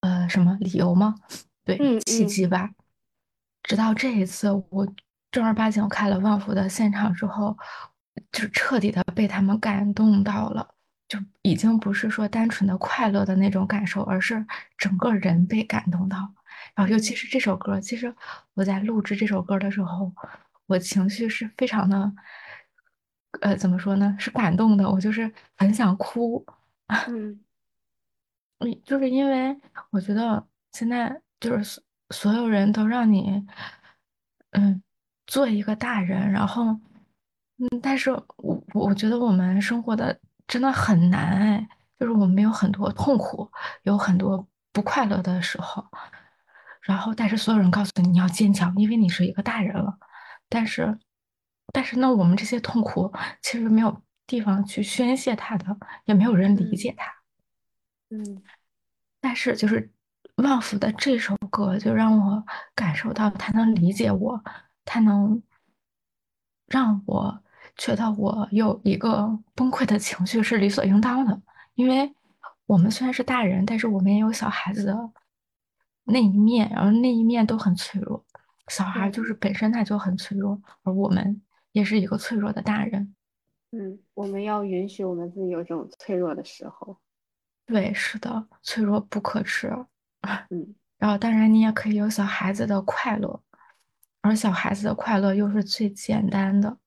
[0.00, 1.14] 呃，什么理由吗？
[1.64, 2.70] 对，契机吧。
[3.62, 4.86] 直到这一次，我
[5.30, 7.56] 正儿八经看了旺福的现场之后，
[8.30, 10.74] 就彻底的被他们感动到了，
[11.08, 14.44] 就已经不是说单纯的快乐的那种感受，而是
[14.76, 16.18] 整个人被感动到。
[16.74, 18.14] 然后，尤其嗯是这首歌，其实
[18.54, 20.12] 我在录制这首歌的时候，
[20.66, 22.12] 我情绪是非常的，
[23.40, 24.14] 呃，怎么说呢？
[24.18, 26.44] 是感动的，我就是很想哭。
[27.08, 27.40] 嗯
[28.58, 29.56] 嗯，就是因为
[29.90, 33.44] 我觉得现在就是所所有人都让你，
[34.50, 34.82] 嗯，
[35.26, 36.66] 做一个大人，然后，
[37.58, 40.16] 嗯，但是我我觉得我们生活的
[40.46, 41.68] 真的很难哎，
[41.98, 43.50] 就是我们有很多痛苦，
[43.82, 45.84] 有很多不快乐的时候，
[46.82, 49.98] 然后但是所有人告诉你你要坚强，因为你是一个大人了，
[50.48, 50.98] 但是，
[51.72, 57.12] 但是呢，我们这些痛苦其实没有地方去宣泄它的，也没有人理解嗯它。
[58.10, 58.42] 嗯
[59.20, 59.92] 但是就是
[60.36, 62.44] 旺福的这首歌，就让我
[62.74, 64.42] 感受到他能理解我，
[64.84, 65.40] 他能
[66.66, 67.42] 让我
[67.76, 71.40] 觉得我有一个崩溃的情绪是理所应当的。
[71.74, 72.12] 因为
[72.66, 75.10] 我们虽然是大人，但是我们也有小孩子的
[76.04, 78.24] 那一面，然后那一面都很脆弱。
[78.68, 81.40] 小孩，就是本身他就很脆弱，而我们
[81.72, 83.14] 也是一个脆弱的大人。
[83.72, 86.98] 嗯，我们要允许我们自己有这种脆弱的时候，
[87.66, 89.68] 对，是的，脆弱不可耻。
[90.50, 93.42] 嗯然后，当然你也可以有小孩子的快乐，
[94.20, 96.78] 而小孩子的快乐又是最简单的。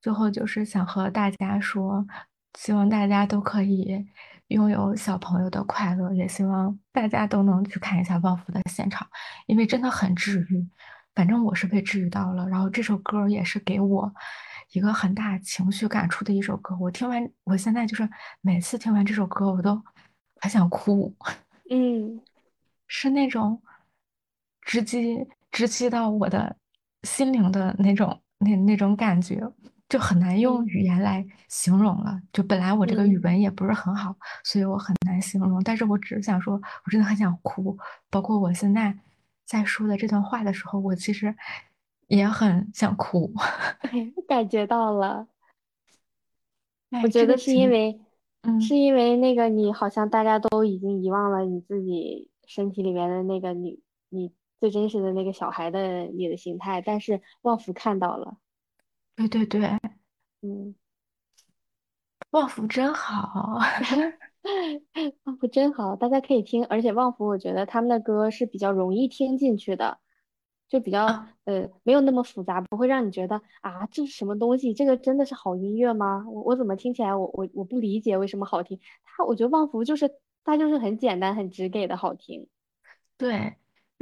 [0.00, 2.06] 最后就是想和大家说，
[2.56, 4.06] 希望大家都可以
[4.46, 9.04] 拥有小朋友的快乐，也希望大家都能去看一下旺福的现场，
[9.46, 10.64] 因为真的很治愈。
[11.18, 14.14] 反正我是被治愈到了，然后这首歌也是给我
[14.70, 16.76] 一个很大情绪感触的一首歌。
[16.80, 18.08] 我听完，我现在就是
[18.40, 19.82] 每次听完这首歌，我都
[20.40, 21.12] 还想哭。
[21.70, 22.20] 嗯
[22.86, 23.60] 是那种
[24.62, 26.56] 直击直击到我的
[27.02, 29.42] 心灵的那种那那种感觉，
[29.88, 32.16] 就很难用嗯语言来形容了。
[32.32, 34.14] 就本来我这个语嗯文也不是很好，
[34.44, 35.60] 所以我很难形容。
[35.64, 37.76] 但是我只是想说，我真的很想哭。
[38.08, 38.96] 包括我现在
[39.48, 41.34] 在说的这段话的时候，我其实
[42.06, 43.32] 也很想哭。
[43.80, 45.26] 哎，感觉到了。
[46.90, 47.98] 我哎，觉得是因为
[48.42, 53.80] 嗯，是因为那个你好像大家都已经遗忘了你自己身体里面的那个你
[54.10, 58.36] 你最真实的那个小孩的你的形态，但是旺福看到了，
[59.16, 59.78] 对对对，
[60.42, 60.74] 嗯，
[62.30, 63.58] 旺福真好。
[65.24, 69.98] 旺 福真好，大家可以听，而且旺福我觉得他们的歌是比较容易听进去的，
[70.68, 76.24] 就比较啊，呃没有那么复杂，不会让你觉得啊这是什么东西，这个真的是好音乐吗？
[76.28, 80.10] 我我怎么听起来我我我不理解为什么好听，他我觉得旺福就是
[80.44, 82.46] 他就是很简单很直给的好听。
[83.16, 83.56] 对，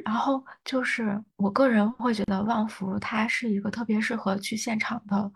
[0.05, 5.33] 然后就是我个人会觉得旺福它是一个特别适合去现场的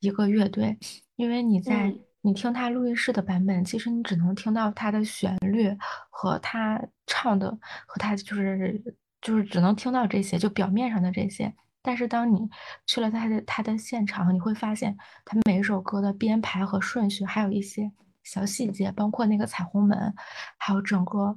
[0.00, 0.76] 一个乐队，
[1.16, 5.76] 因为你在嗯你听他录音室的版本，其实你只能听到他的旋律
[6.10, 7.50] 和他唱的
[7.86, 8.82] 和他就是
[9.20, 11.54] 就是只能听到这些，就表面上的这些。
[11.80, 12.48] 但是当你
[12.86, 17.90] 去了他的他的现场，你会发现他每一首歌的编排和顺序，还有一些
[18.24, 20.14] 小细节，包括那个彩虹门。
[20.58, 21.36] 还有整个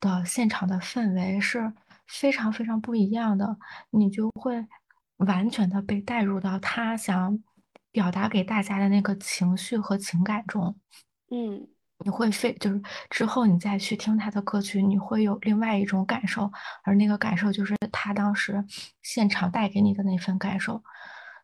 [0.00, 1.72] 的现场的氛围是
[2.06, 3.56] 非常非常不一样的，
[3.90, 4.66] 你就会
[5.18, 7.38] 完全的被带入到他想
[7.98, 10.76] 表达给大家的那个情绪和情感中。
[11.30, 11.66] 嗯。
[12.04, 12.80] 你会非就是
[13.10, 16.48] 之后你再去听他的歌曲，你会有另外一种感受，
[16.84, 18.64] 而那个感受就是他当时
[19.02, 20.80] 现场带给你的那份感受。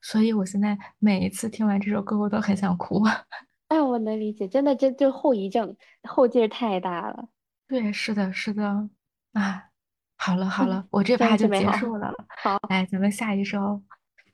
[0.00, 3.02] 所以我现在每一次听完这首歌，我都很想哭。
[3.66, 5.76] 哎，我能理解，真的，这就后遗症，
[6.08, 7.26] 后劲儿太大了，
[7.66, 8.88] 对，是的，是的，
[9.32, 9.64] 啊，
[10.16, 11.48] 好了好了，我这真趴就。
[11.48, 13.82] 结束了，好，来，咱们下一首，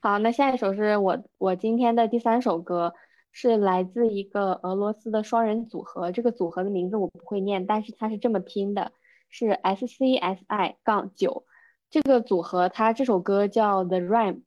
[0.03, 2.95] 好，那下一首是我我今天的第三首歌，
[3.33, 8.93] 是来自一个俄罗斯的双人组合，这个组合的名字我不会念，但是它是这么拼的，
[9.29, 11.45] 是 S C S I 杠九。
[11.91, 14.41] 这个组合它这首歌叫 The Rhyme，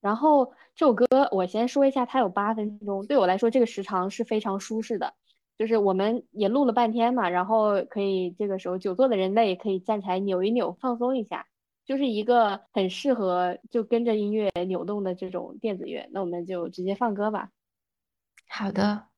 [0.00, 5.14] 然后这首歌我先说一下，它有八分钟，对我来说这个时长是非常舒适的。
[5.56, 11.46] 就是我们也录了半天嘛，然后可以这个时候久坐的人类也可以站起来扭一扭，放松一下，
[11.86, 16.08] 就是一个很适合就跟着音乐扭动的这种电子乐。
[16.12, 17.50] 那我们就直接放歌吧。
[18.48, 19.08] 好的。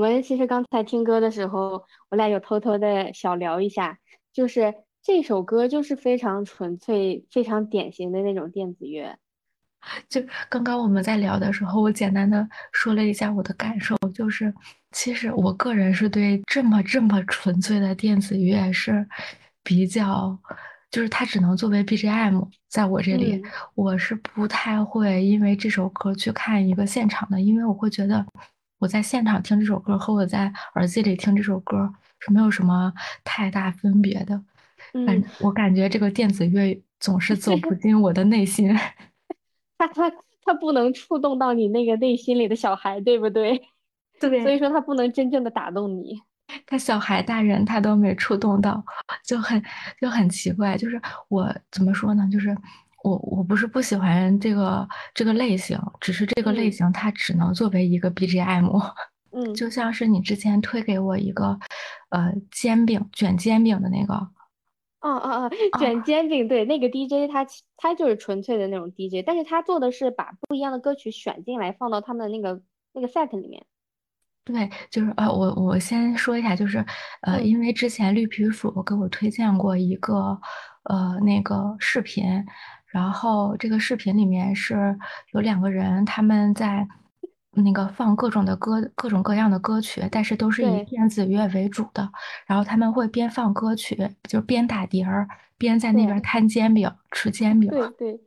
[0.00, 3.98] 们其实刚才听歌的时候，我俩有偷偷的小聊一下，
[4.32, 9.16] 就是这首歌就是非常纯粹、非常典型的那种电子乐。
[10.10, 10.20] 就
[10.50, 14.52] 刚刚我们在聊的时候，我简单的说了一下我的感受，就是
[14.92, 19.08] 其实我个人是对这么这么纯粹的电子乐是
[19.62, 20.38] 比较，
[20.90, 28.26] 就是它只能作为 BGM，在我这里，嗯我是不太会因为这首歌去看一个现场的，因为我会觉得
[28.80, 34.42] 我在现场听这首歌和我在耳机里听这首歌是没有什么太大分别的。
[35.06, 38.74] 反嗯，我感觉这个电子乐总是走不进我的内心。
[39.76, 40.10] 它它
[40.42, 43.60] 它不能触动到你那个内心里的小孩，对不对？
[44.18, 46.18] 对所以，说它不能真正的打动你。
[46.66, 48.82] 他小孩大人他都没触动到，
[49.24, 49.62] 就很
[50.00, 50.76] 就很奇怪。
[50.76, 52.26] 就是我怎么说呢？
[52.32, 52.56] 就是
[53.02, 56.72] 我我不是不喜欢这个这个类型，只是这个类嗯。
[56.72, 58.70] 型它只能作为一个 BGM，
[59.32, 61.58] 嗯，就像是你之前推给我一个
[62.10, 64.14] 呃煎饼卷煎饼的那个。
[65.00, 65.50] 啊啊啊！
[65.78, 65.98] 卷。
[65.98, 72.60] 啊，煎饼，对，那个 DJ 他其他就是纯粹的那种 DJ，但是他做的是把不一样的歌曲选进来，放到他们的那个
[72.92, 73.64] 那个 set 里面。
[74.44, 76.84] 对，就是呃，我我先说一下，就是
[77.22, 80.38] 呃，嗯，因为之前绿皮鼠给我推荐过一个
[80.84, 82.24] 呃那个视频，
[82.90, 84.98] 然后这个视频里面是
[85.32, 86.86] 有两个人他们在
[87.52, 92.08] 那个放各种的歌，各种各样的歌曲，但是都是以电子乐为主的，
[92.46, 95.28] 然后他们会边放歌曲，就是边打碟儿，
[95.58, 97.68] 边在那边摊煎饼，吃煎饼。
[97.70, 98.20] 对对。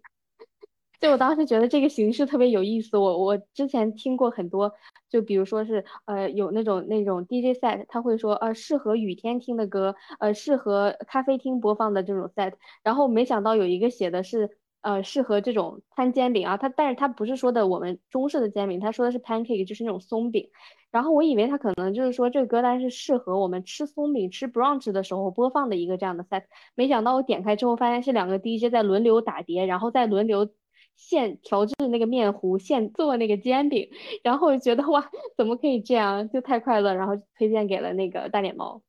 [1.03, 4.71] 就我当时觉得这个形式特别有意思，我我之前听过很多，
[5.09, 14.49] 就比如说是呃有那种那种 DJ set，他会说呃适合雨天听的歌，呃适合咖啡厅播放的这种 set，然后没想到有一个写的是
[14.79, 20.47] 呃适合这种摊煎饼啊，他但是他不是说的我们中式的煎饼，他说的是 pancake，就是那种松饼，
[20.89, 26.43] 然后我以为他可能就是说这个歌单是适合我们吃松饼吃 brunch 的时候播放的一个这样的 set，
[26.75, 30.49] 没想到我点开之后发现是两个 DJ 在轮流打碟，然后再轮流
[30.95, 33.89] 现调制那个面糊，现做那个煎饼，
[34.23, 38.81] 然后我就觉得哇，怎么可以这样，就太快乐，然后推荐给了那个大脸猫。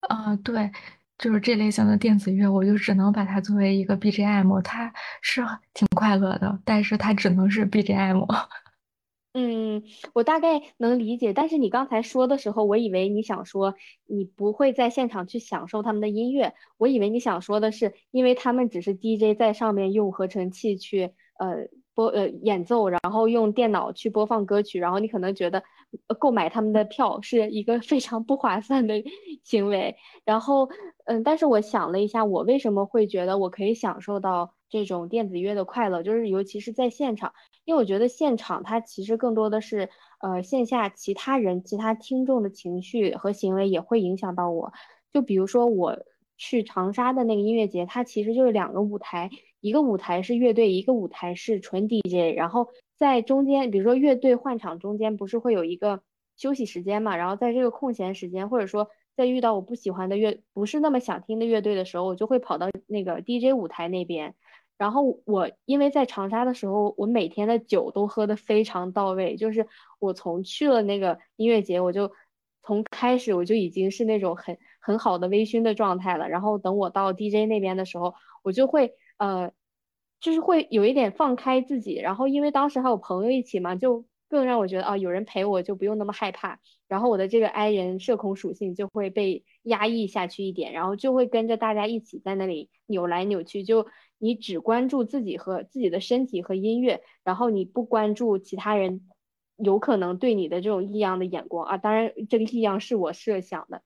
[0.00, 0.70] 啊，对，
[1.18, 5.42] 就是这类型的电子乐，我就只能把它作为一个 BGM，它是
[5.72, 8.26] 挺快乐的，但是它只能是 BGM。
[9.34, 9.82] 嗯，
[10.12, 13.74] 我大概能理解，但是你刚才说的时候，我以为你想说
[14.06, 25.62] 你不会在现场去享受他们的音乐，我以为你想说的是，因为他们只是 DJ 在上面用合成器去呃播呃演奏，然后用电脑去播放歌曲，然后你可能觉得
[26.18, 29.02] 购买他们的票是一个非常不划算的
[29.42, 30.68] 行为，然后
[31.04, 37.32] 嗯，但是我想了一下，我为什么会觉得我可以享受到这种电子乐的快乐，就是尤其是在现场。
[37.64, 39.88] 因为我觉得现场它其实更多的是，
[40.20, 44.72] 呃，线下其他人、其他听众的情绪和行为也会影响到我。
[45.12, 45.96] 就比如说我
[46.36, 49.30] 去长沙的那个音乐节，它其实就是两个舞台，
[49.62, 52.36] 一个舞台是乐队，一个舞台是纯 DJ。
[52.36, 56.02] 然后在中间，比如说乐队换场中间不是会有一个
[56.36, 57.16] 休息时间嘛？
[57.16, 64.34] 然后在这个空闲时间，或者说在遇到我不喜欢的乐，不是那么想听的乐队的时候，我就会跑到那个 DJ 舞台那边。
[64.78, 69.68] 然后我因为在长沙的时候，我每天的酒都喝得非常到位，就是
[70.00, 72.10] 我从去了那个音乐节，我就
[72.64, 76.28] 从开始我就已经是那种很很好的微醺的状态了。
[76.28, 78.92] 然后等我到 DJ 那边的时候，我就会
[79.22, 79.52] 呃，
[80.20, 81.94] 就是会有一点放开自己。
[81.94, 86.58] 然后因为当时还有朋友一起嘛，就更让我觉得啊，有人陪我就不用那么害怕。
[86.88, 93.86] 然后我的这个 i 人社恐属性就会被压抑下去一点，然后就会跟着大家一起在那里扭来扭去，就
[94.18, 99.08] 你只关注自己和自己的身体和音乐，然后你不关注其他人
[99.56, 103.82] 有可能对你的这种异样的眼光啊，当然这个异样是我设想的，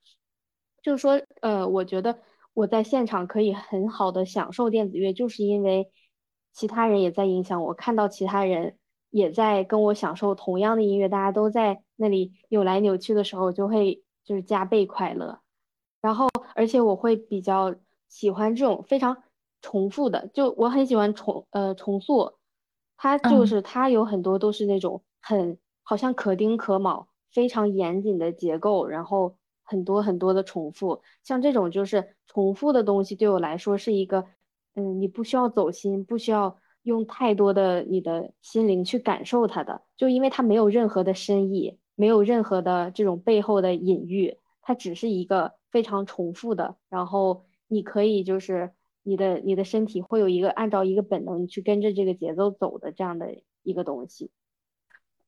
[0.83, 2.19] 就是说，呃，我觉得
[2.57, 5.91] 我在现场可以很好的享受电子乐，就是因为
[6.55, 8.79] 其他人也在影响我，看到其他人
[9.11, 15.39] 也在跟我享受同样的音乐，大家都在那里扭来扭去的时候，就会就是加倍快乐。
[16.01, 17.75] 然后，而且我会比较
[18.09, 19.23] 喜欢这种非常
[19.61, 22.39] 重复的，就我很喜欢重呃重塑，
[22.97, 23.47] 它就嗯。
[23.47, 29.37] 是它有很多都是那种很好像可丁可卯、非常严谨的结构，然后
[29.67, 34.25] 很多很多的重复，像这种就是重复的东西对我来说是一个，
[34.75, 44.39] 嗯，你不需要走心，不需要用太多的你的心灵去感受它的，就因为它没有任何的深意，没有任何的这种背后的隐喻。
[44.63, 48.73] 它只是一个非常重复的，然后你可以就是
[49.05, 53.29] 你的你的身体会有一个按照一个本能去跟着这个节奏走的这样的
[53.63, 54.31] 一个东西。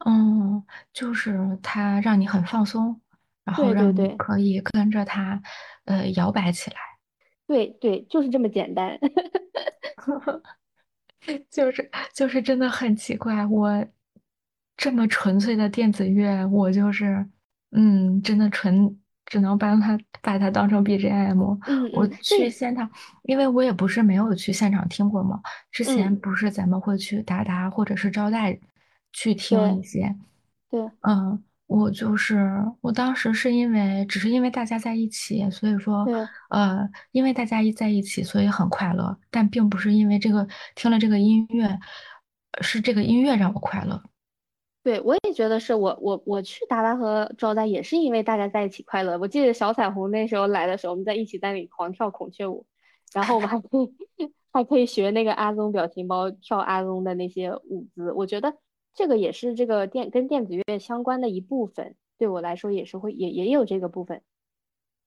[0.04, 3.00] 嗯，就是它让你很放松，
[3.48, 5.40] 然后让可以跟着它，
[5.86, 6.76] 呃，摇摆起来。
[7.46, 8.98] 对对，就是这么简单。
[11.50, 13.86] 就是就是真的很奇怪，我
[14.76, 17.26] 这么纯粹的电子乐，我就是
[17.70, 21.38] 嗯，真的纯只能把它把它当成 BGM。
[21.38, 22.90] 我嗯我，去现场，
[23.22, 25.40] 因为我也不是没有去现场听过嘛，
[25.72, 28.60] 之前嗯不是咱们会去达达或者是招待
[29.12, 30.14] 去听一对些，
[30.70, 31.42] 对嗯。
[31.68, 32.50] 我就是
[32.80, 36.14] 我当时是因为只是因为大家在一起，所以说，对。
[36.48, 41.78] 呃，因为大家一在一起，所以很快乐，但并不是因为这个听了这个音乐，
[42.62, 44.02] 是这个音乐让我快乐。
[44.82, 49.18] 对，我也觉得是我我我去达达和招待也是因为大家在一起快乐。
[49.18, 52.64] 我记得小彩虹那时候来的时候，我们在一起在那里狂跳孔雀舞，
[53.12, 53.92] 然后我们还可以
[54.50, 58.10] 还可以学那个阿宗表情包跳阿宗的那些舞姿。
[58.12, 58.54] 我觉得
[58.98, 64.22] 这个也是这个电跟电子乐相关的一部分，对我来说也是会也也有这个部分。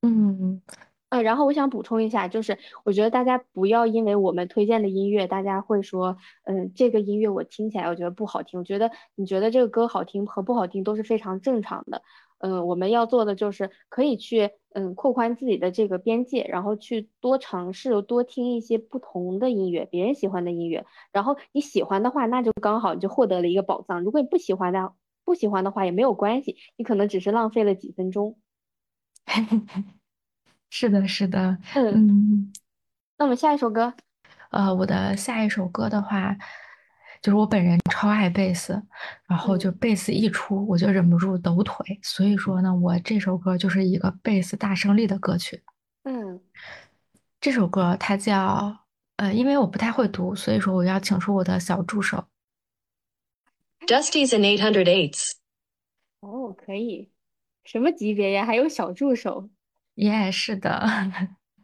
[0.02, 0.62] 嗯
[1.10, 6.16] 呃，然后我想补充一下，就是我觉得大家不要因为我们推荐的音乐，大家会说，
[6.46, 8.58] 嗯，这个音乐我听起来我觉得不好听。
[8.62, 12.02] 我觉得你觉得这个歌好听和不好听都是非常正常的。
[12.38, 20.86] 嗯，我们要做的就是可以去嗯扩宽自己的这个边界，然后去多尝试多听一些不同的音乐，别人喜欢的音乐。
[21.12, 24.04] 然后你喜欢的话，那就刚好你就获得了一个宝藏。
[24.04, 24.94] 如果你不喜欢的
[25.24, 28.38] 不喜欢的话也没有关系，你可能只是浪费了几分钟。
[30.70, 32.54] 是的，是的，嗯，嗯。
[33.18, 33.94] 那我们下一首歌。
[34.52, 36.36] 呃，我的下一首歌的话，
[37.22, 38.82] 就是我本人超爱贝斯，
[39.28, 42.00] 然后就嗯贝斯一出，我就忍不住抖腿。
[42.02, 45.64] 所以说呢，我这首歌就是一个贝斯大胜利的歌曲。
[46.04, 46.42] 嗯。
[47.40, 52.26] 这首歌它叫，呃，因为我不太会读，所以说我要请出我的小助手。
[53.88, 55.32] Dusty's an eight hundred eights
[56.20, 57.10] 哦，可以，
[57.64, 58.46] 什么级别呀？
[58.46, 59.50] 还有小助手。
[59.96, 60.88] 耶，是的，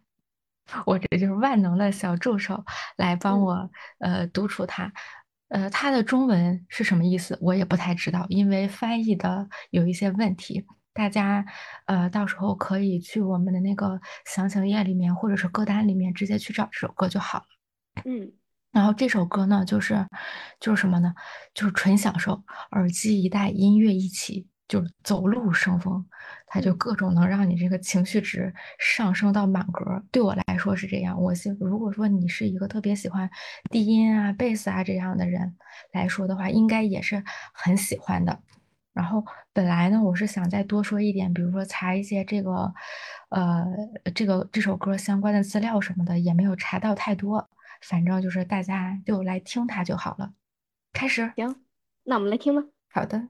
[0.88, 4.92] 我这就是万能的小助手，来帮嗯我呃独处它。
[5.50, 10.66] 呃，它的中文是什么意思，我也不太知道，因为翻译的有一些问题。
[10.94, 11.46] 大家
[11.86, 17.46] 呃到时候可以去我们的那个详情页里面，或者是歌单里面直接去找这首歌就好了。
[18.06, 18.32] 嗯
[18.72, 20.06] 然后这首歌呢，就是
[20.60, 21.14] 就是什么呢？
[21.54, 26.06] 就是纯享受，耳机一戴，音乐一起，就是走路生风，
[26.48, 30.04] 它就嗯各种能让你这个情绪值上升到满格儿。
[30.12, 33.30] 对我来说是这样，我喜如果说你是一个特别喜欢
[33.70, 35.56] 低音啊、贝斯啊这样的人
[35.92, 37.24] 来说的话，应该也是
[37.54, 38.40] 很喜欢的。
[38.94, 39.24] 然后
[39.54, 42.74] 本来呢，我是想再多说一点，比如说查一些这个，
[43.30, 43.64] 呃，
[44.16, 47.48] 这个这首歌相关的资料什么的，也没有查到太多。
[47.82, 50.32] 反正就是大家就来听它就好了。
[50.94, 51.62] 开始，行，
[52.06, 52.64] 那我们来听吧。
[52.90, 53.30] 好的。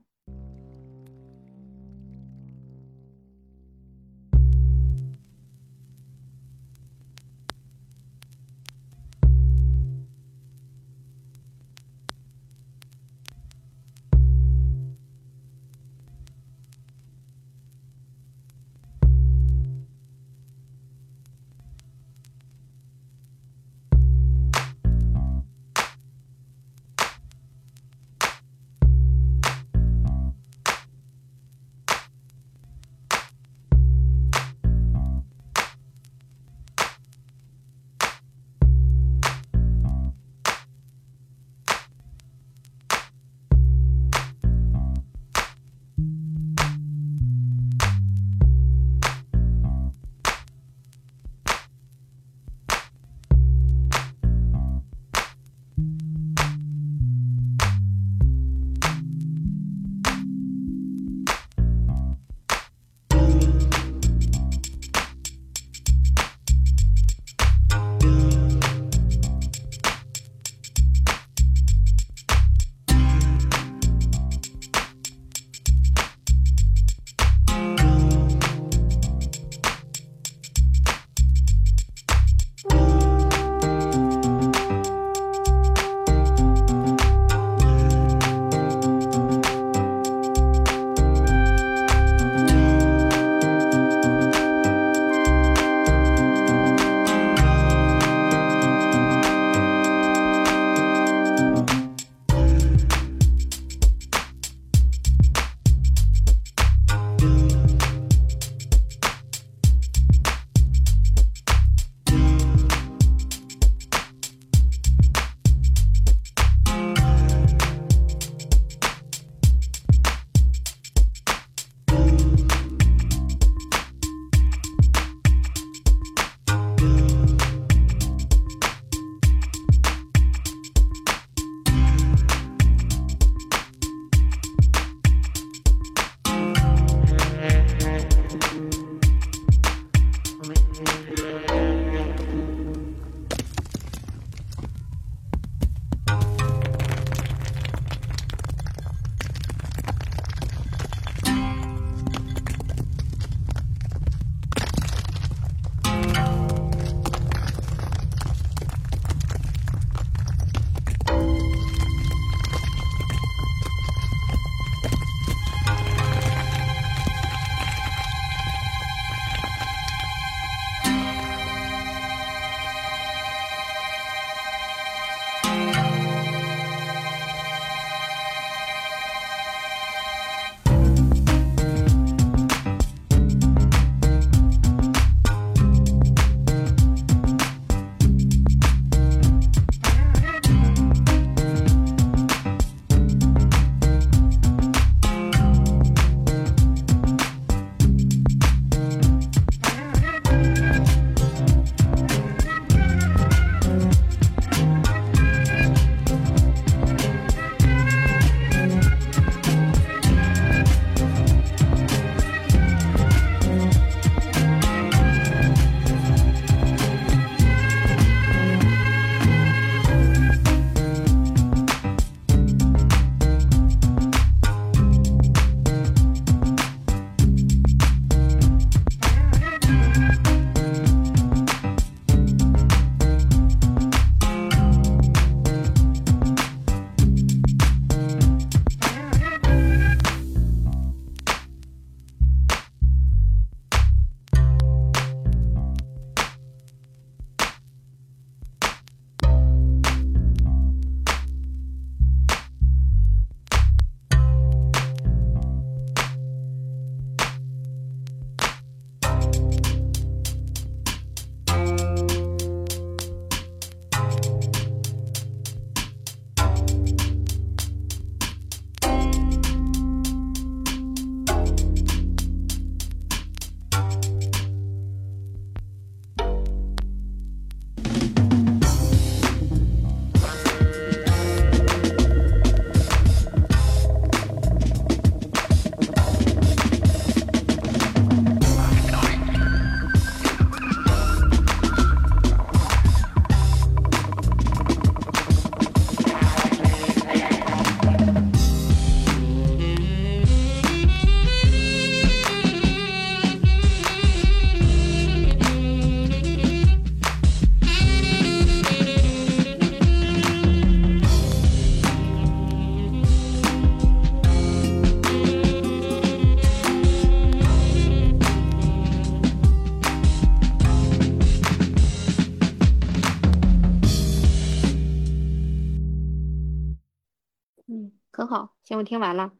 [328.68, 329.32] 行，我听完了。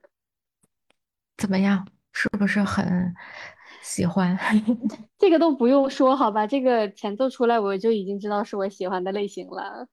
[1.36, 1.86] 怎么样？
[2.14, 3.14] 是不是很
[3.82, 4.40] 喜欢？
[5.20, 6.48] 这个都不用说，好吧？
[6.48, 9.90] 这个前奏出来我就已经知道是我喜欢的类型了。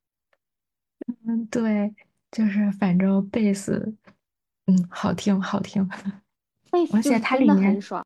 [1.27, 1.93] 嗯，对，
[2.31, 3.97] 就是反正贝斯，
[4.67, 5.85] 嗯，好听好听，
[6.71, 8.05] 贝斯而且它里面，爽。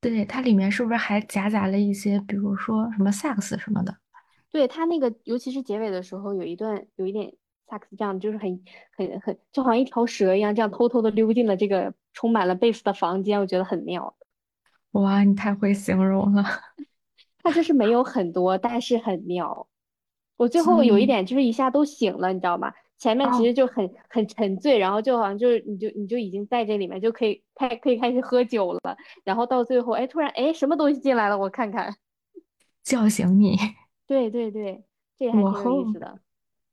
[0.00, 3.96] 对，它里面是不是还夹杂了一些，比如说什么萨克斯什么的？
[4.52, 7.34] 对，它那个，尤其是结尾的时候，有一段有一点
[7.74, 8.62] 萨克斯这样，就是很
[8.96, 14.14] 很很，就好像一条蛇一样，这样偷偷的溜进了这个充满了贝斯的房间，我觉得很妙。
[14.92, 16.44] 哇，你太会形容了，
[17.42, 19.66] 它就是没有很多，但是很妙。
[20.36, 22.72] 我最后有一嗯，点就是一下都醒了，你知道吗？
[22.96, 31.96] 前面其哦，实就很很沉醉，然后就好像就是你就你就已经在这里面就可以开可以开始喝酒了，然后到最后，哎，突然哎什么东西进来了，我看看。
[32.84, 33.56] 叫醒你，
[34.06, 34.84] 对对对，
[35.18, 36.20] 这还挺有意思的。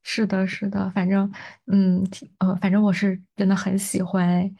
[0.03, 1.31] 是的，是的，反正，
[1.67, 4.51] 嗯，挺呃，反正我是真的很喜欢哎。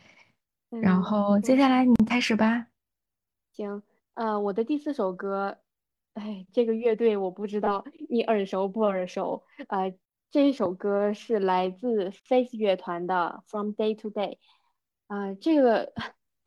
[0.70, 1.58] 然嗯，后接。
[1.58, 2.68] 下来你开始吧。
[3.52, 5.58] 行，呃，我的第四首歌，
[6.14, 9.44] 哎，这个乐队我不知道你耳熟不耳熟？
[9.68, 9.94] 呃，
[10.32, 14.30] 这一首歌是来自 Face 乐团的《From Day to Day》。
[15.08, 15.92] 啊、这个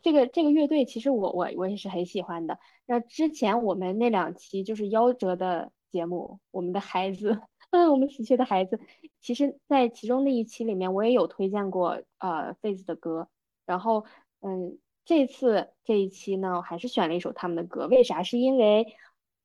[0.01, 2.59] 这个这个乐队其实我我我也是很喜欢的。
[2.87, 7.43] 那之前我们那两期就是夭折的节目，我们的孩子，
[7.75, 8.79] 嗯，我们死去的孩子，
[9.21, 13.29] 其实在其中那一期里面，我也有推荐过呃 Face 的歌。
[13.67, 14.05] 然后，
[14.43, 17.89] 嗯，这次这一期呢，我还是选了一首他们的歌。
[17.89, 18.23] 为啥？
[18.23, 18.95] 是因为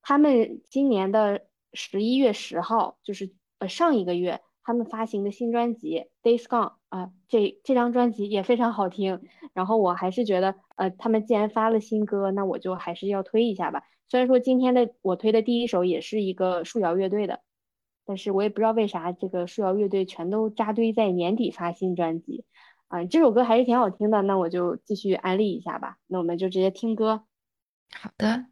[0.04, 1.42] 他们今年的
[1.74, 9.20] 十一月十号，就是呃上一个月，他们发行的新专辑《Days Gone》啊，这这张专辑也非常好听。
[9.54, 13.82] 然后我还是觉得，呃，他们既然发了新歌，那我就还是要推一下吧。
[14.08, 17.42] 虽然说今天的我推的第一首也是一个树摇乐队的，
[18.10, 22.44] 但是我也不知道为啥这个树摇乐队全都扎堆在年底发新专辑。
[22.88, 25.98] 啊，这首歌还是挺好听的，那我就继续安利一下吧。
[26.08, 27.22] 那我们就直接听歌。
[27.94, 28.48] 好的。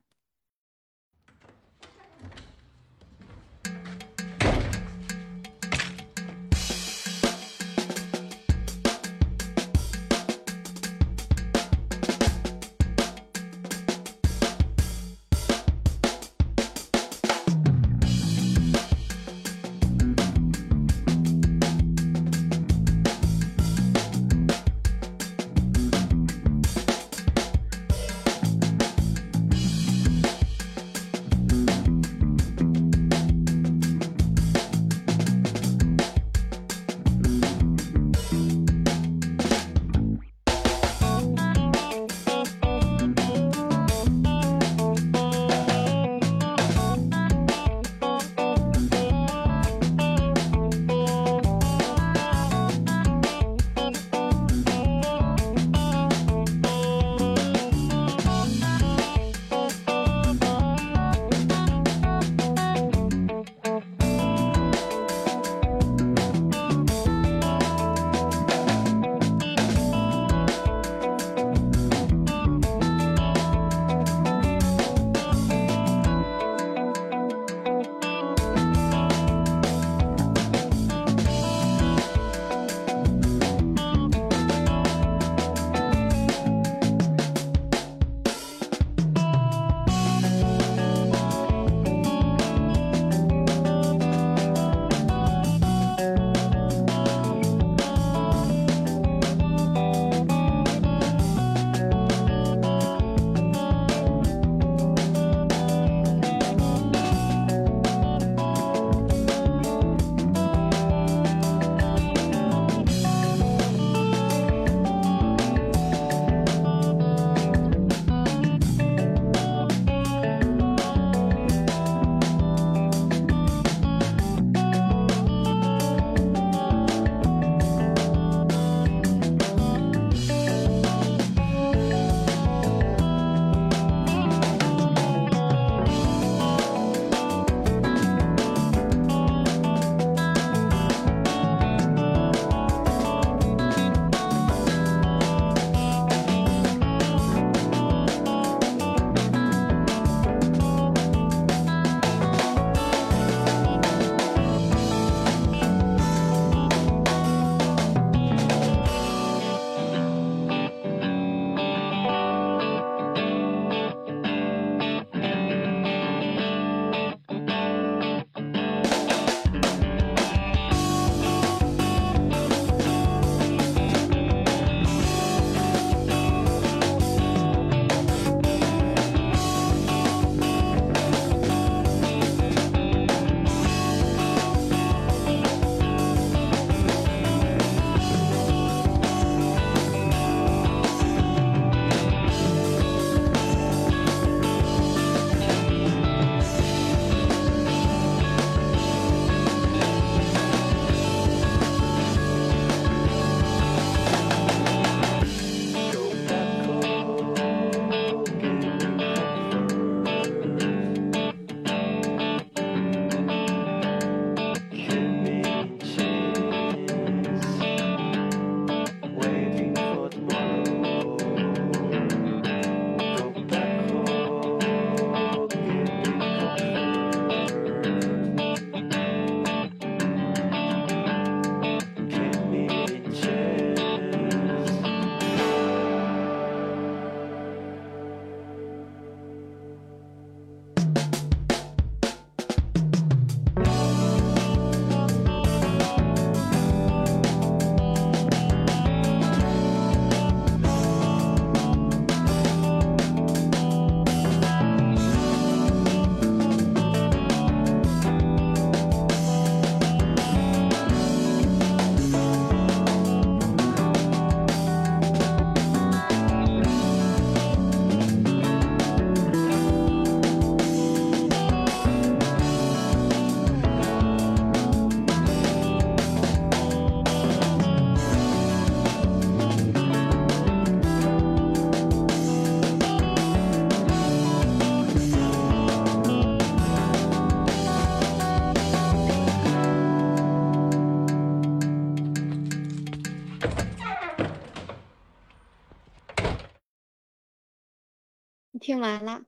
[298.68, 299.24] 听完了。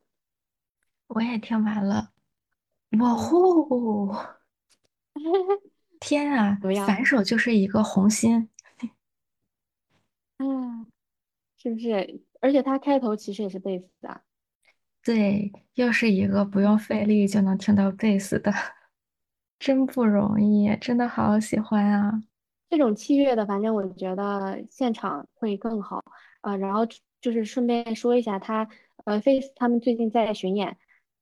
[1.07, 2.11] 我也听完了。
[2.99, 4.14] 哇呼！
[6.02, 8.49] 天啊 反手就是一个红心。
[10.40, 10.86] 嗯，
[11.56, 12.22] 是不是？
[12.41, 14.24] 而且它开头其实也是贝斯的。
[15.02, 18.52] 对，又是一个不用费力就能听到贝斯的，
[19.57, 22.22] 真不容易，真的好喜欢啊！
[22.70, 26.03] 这种器乐的，反正我觉得现场会更好。
[26.41, 26.86] 呃，然后
[27.22, 28.68] 就是顺便说一下，他
[29.05, 30.77] 呃，Face 他们最近在巡演，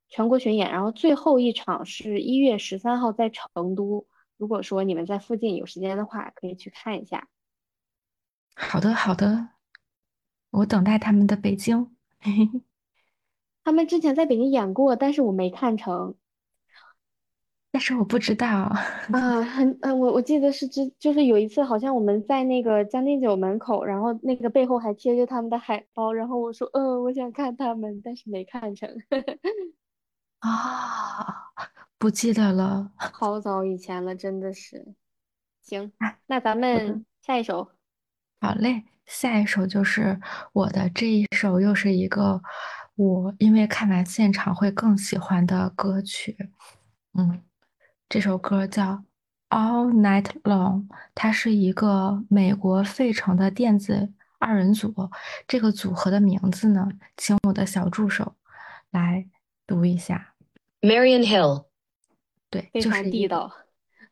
[0.09, 4.07] 全国巡演，然后最后一场是一月十三号在成都。
[4.37, 7.27] 如果说你们在附近有时间的话，可以去看一下。
[8.55, 9.49] 好的，好的，
[10.51, 11.95] 我等待他们的北京。
[12.19, 12.61] 嘿嘿，
[13.63, 16.15] 他们之前在北京演过，但是我没看成。
[17.77, 18.47] 但是我不知道。
[19.13, 28.89] 啊，很，呃，我我记得是之，就是有一次，好像我们在那个将进酒门口，然后那个背后还贴着他们的海报，然后我说，呃，我想看他们，但是没看成。
[30.41, 31.51] 啊，
[31.99, 32.91] 不记得了。
[32.97, 34.95] 好早以前了，真的是。
[35.61, 37.69] 行哎，那咱们下一首。
[38.41, 40.19] 好嘞，下一首就是
[40.51, 42.41] 我的这一首，又是一个
[42.95, 46.35] 我因为看完现场会更喜欢的歌曲。
[47.13, 47.41] 嗯，
[48.09, 48.93] 这首歌叫
[49.49, 54.93] 《All Night Long》，它是一个美国费城的电子二人组。
[55.45, 58.35] 这个组合的名字呢，请我的小助手
[58.91, 59.27] 来
[59.65, 60.33] 读一下。
[60.79, 61.65] Marion Hill.
[62.49, 63.51] 对，非常就是地道，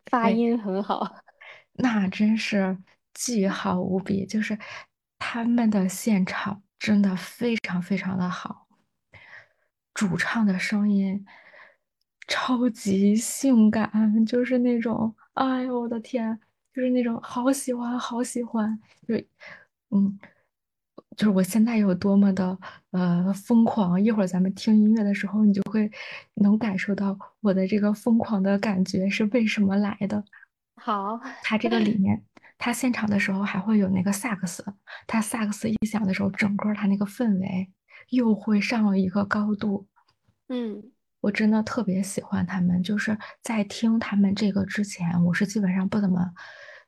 [0.08, 1.16] 发音很好。
[1.72, 2.78] 那真是
[3.14, 4.60] 巨好无比，就是
[5.18, 8.68] 他们的现场真的非常非常的好，
[9.94, 11.26] 主唱的声音
[12.28, 16.40] 超级性感，就是那种，哎呦我的天，
[16.74, 19.28] 就是那种好喜欢好喜欢，就是
[19.92, 20.20] 嗯，
[21.16, 22.58] 就是我现在有多么的
[22.92, 25.90] 呃疯狂，一会儿咱们听音乐的时候，你就会
[26.36, 30.24] 能感受到我的这个疯狂的感觉是为什么来的。
[30.76, 32.24] 好，它这个里面，
[32.58, 34.66] 它现场的时候还会有那个萨克斯，
[35.08, 37.70] 它萨克斯一响的时候，整个它那个氛围
[38.10, 39.88] 又会上了一个高度。
[40.50, 40.92] 嗯
[41.26, 46.24] 我真的特别喜欢他们，就是在听他们这个之前，我是基本上不怎么，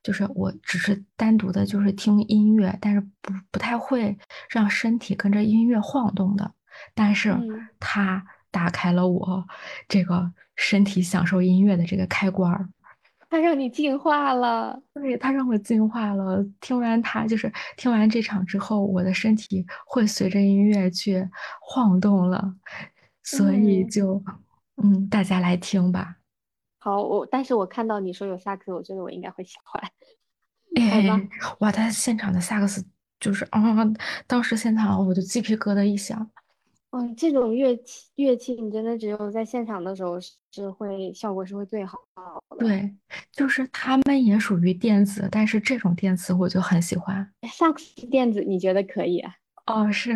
[0.04, 4.16] 就是我只是单独的，就是听音乐，但是不不太会
[4.48, 6.52] 让身体跟着音乐晃动的。
[6.94, 9.44] 但是嗯它打开了我
[9.88, 12.70] 这个身体享受音乐的这个开关儿。
[13.32, 14.80] 它让你进化了。
[14.94, 16.46] 对，他让我进化了。
[16.62, 21.28] 听完他，就是听完这场之后，我的身体会随着音乐去
[21.60, 22.54] 晃动了，
[23.28, 24.24] 所以嗯就，
[24.82, 26.16] 嗯，大家来听吧。
[26.80, 29.84] 好，我但是我看到你说有萨克斯，我觉得我应该会喜欢。
[30.90, 31.30] 好吧哎，
[31.60, 32.86] 哇，他现场的萨克斯
[33.20, 33.62] 就是啊，
[34.28, 36.32] 当时现场我就鸡皮疙瘩一响。
[36.92, 41.98] 嗯，这种乐器乐器，你真的只有在现场的时候是是会效果是会最好
[42.52, 42.58] 的。
[42.60, 42.96] 对，
[43.34, 47.30] 就是他们也属于电子，但是这种电子我就很喜欢。
[47.52, 49.34] 萨克斯电子你觉得可以啊？
[49.66, 50.14] 哦，是，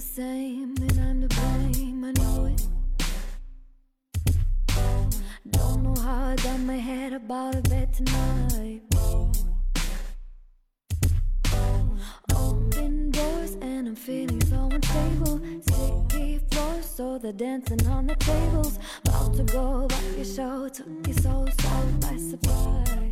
[0.00, 2.04] the same, and I'm to blame.
[2.04, 2.66] I know it.
[5.50, 8.80] Don't know how I got my head about a bed tonight.
[12.34, 15.38] Open doors, and I'm feeling so unstable.
[15.68, 18.78] Sticky floors, so they're dancing on the tables.
[19.04, 21.70] About to go back your show, took you so, so
[22.00, 23.09] by surprise.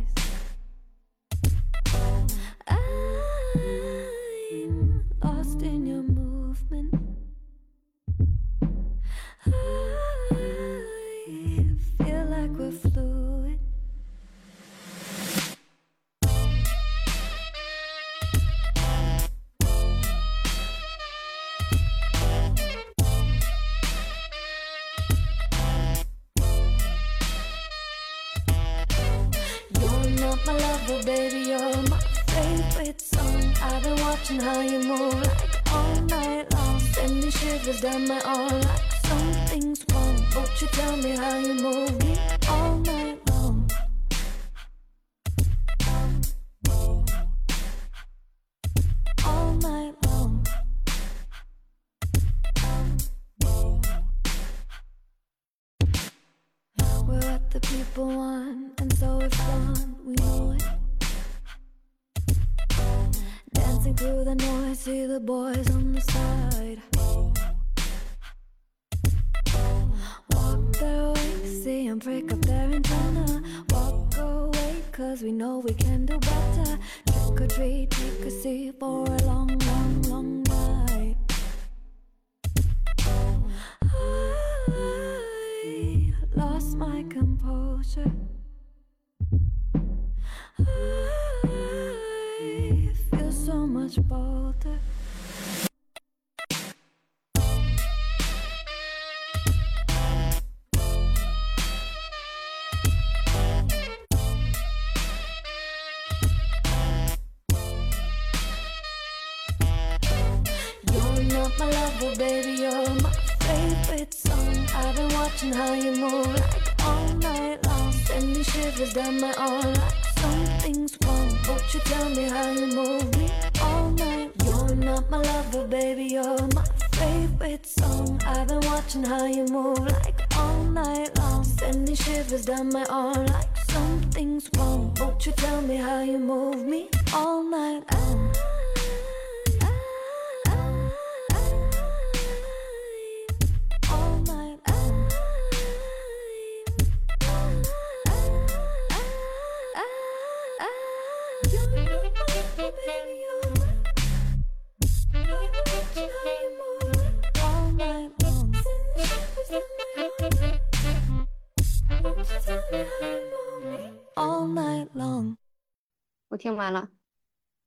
[166.39, 166.89] 听完了，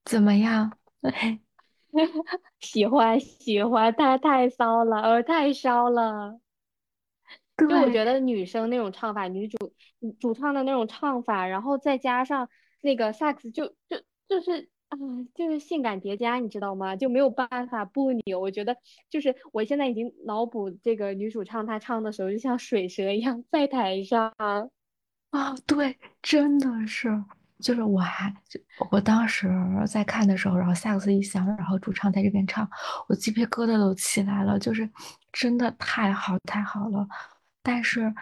[0.04, 0.72] 怎么样？
[2.58, 6.40] 喜欢喜欢，太太骚了，呃，太骚了。
[7.56, 9.72] 就我觉得女生那种唱法，女主
[10.18, 12.48] 主唱的那种唱法，然后再加上
[12.80, 14.98] 那个萨克斯，就就就是啊、
[15.34, 16.96] 就是性感叠加，你知道吗？
[16.96, 18.40] 就没有办法不扭。
[18.40, 18.76] 我觉得
[19.10, 24.34] 就是我现在已经脑补这个女主唱她唱的时候，就像水蛇一样在台上。
[25.30, 27.08] 啊，对，真的是，
[27.62, 28.60] 就是我还就
[28.90, 29.48] 我当时
[29.86, 32.68] 在看的时候，然后萨克斯一响，然后主唱在这边唱，
[33.08, 34.88] 我鸡皮疙瘩都起来了，就是
[35.32, 37.06] 真的太好太好了。
[37.62, 38.12] 但是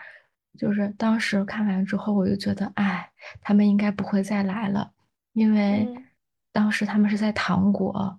[0.58, 3.10] 就是当时看完之后，我就觉得，哎，
[3.40, 4.92] 他们应该不会再来了，
[5.32, 6.04] 因为嗯
[6.52, 8.18] 当时他们是在糖果，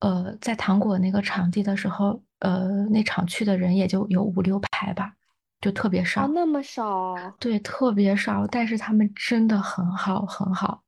[0.00, 5.14] 呃，在糖果那个场地的时候，呃，那场去的人也就有五六排吧，
[5.60, 6.24] 就特别少。
[6.24, 10.82] 哦，那么少，对，特别少，但是他们真的很好，很好。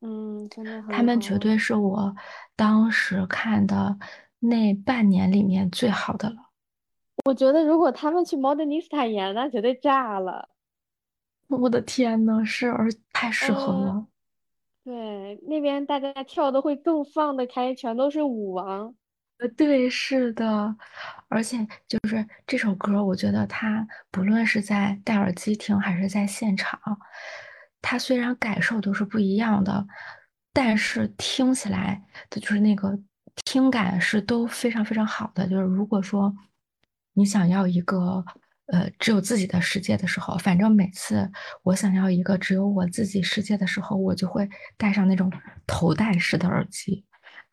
[0.00, 2.14] 嗯，真的很他们绝好对是我
[2.54, 3.98] 当时看的
[4.38, 6.36] 那半年里面最好的了。
[7.24, 10.48] 我觉得如果他们去 Modernista 演，那绝对炸了。
[11.48, 14.06] 我的天呐，是，而太适合嗯了。
[14.84, 18.94] 对，那边大家跳的会更放得开，全都是舞王。
[19.38, 20.76] 呃，对，是的，
[21.28, 26.80] 而且就是这首歌，我觉得它不论是在戴耳机听还是在现场，
[27.80, 29.86] 它虽然感受都是不一样的，
[30.52, 32.98] 但是听起来的就是那个
[33.44, 35.46] 听感是都非常非常好的。
[35.46, 36.34] 就是如果说
[37.12, 38.24] 你想要一个
[38.66, 41.30] 呃只有自己的世界的时候，反正每次
[41.62, 45.30] 我想要一个只有我自己世界的时候，我就会戴上那种
[45.64, 47.04] 头戴式的耳机。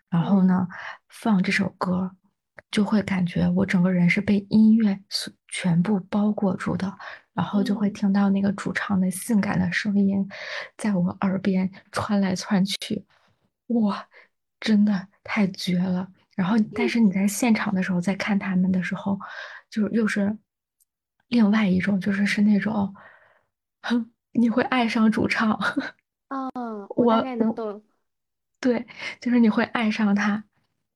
[0.09, 0.67] 然后呢，
[1.09, 2.11] 放这首歌，
[2.71, 6.91] 就会感觉我整个人是被音乐所全部包裹住的，
[7.33, 10.27] 然后就会嗯听到那个主唱的性感的声音
[10.77, 13.05] 在我耳边穿来穿去，
[13.67, 14.07] 哇，
[14.59, 16.07] 真的太绝了。
[16.35, 19.19] 然后，但是你在现场的时候，在看他们的时候，
[19.69, 20.37] 就是又是
[21.29, 22.93] 另外一种，就是是那种，
[23.81, 25.57] 哼， 你会爱上主唱。
[26.27, 26.51] 嗯，
[26.95, 27.81] 我大概能懂。
[28.65, 28.83] 对，
[29.21, 30.43] 就是你会爱上他。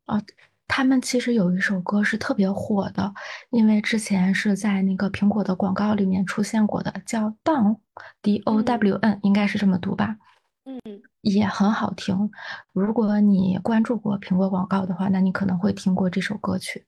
[0.07, 0.19] 哦，
[0.67, 3.13] 他们其实有一首歌是特别火的，
[3.51, 10.17] 因为之前是在那个苹果的广告里面出现过的，叫 Down，D O W N，应该是这么读吧，
[10.65, 10.81] 嗯，
[11.21, 12.31] 也很好听。
[12.73, 16.87] 如果你关注过苹果广告的话，那你可能会听过这首歌曲。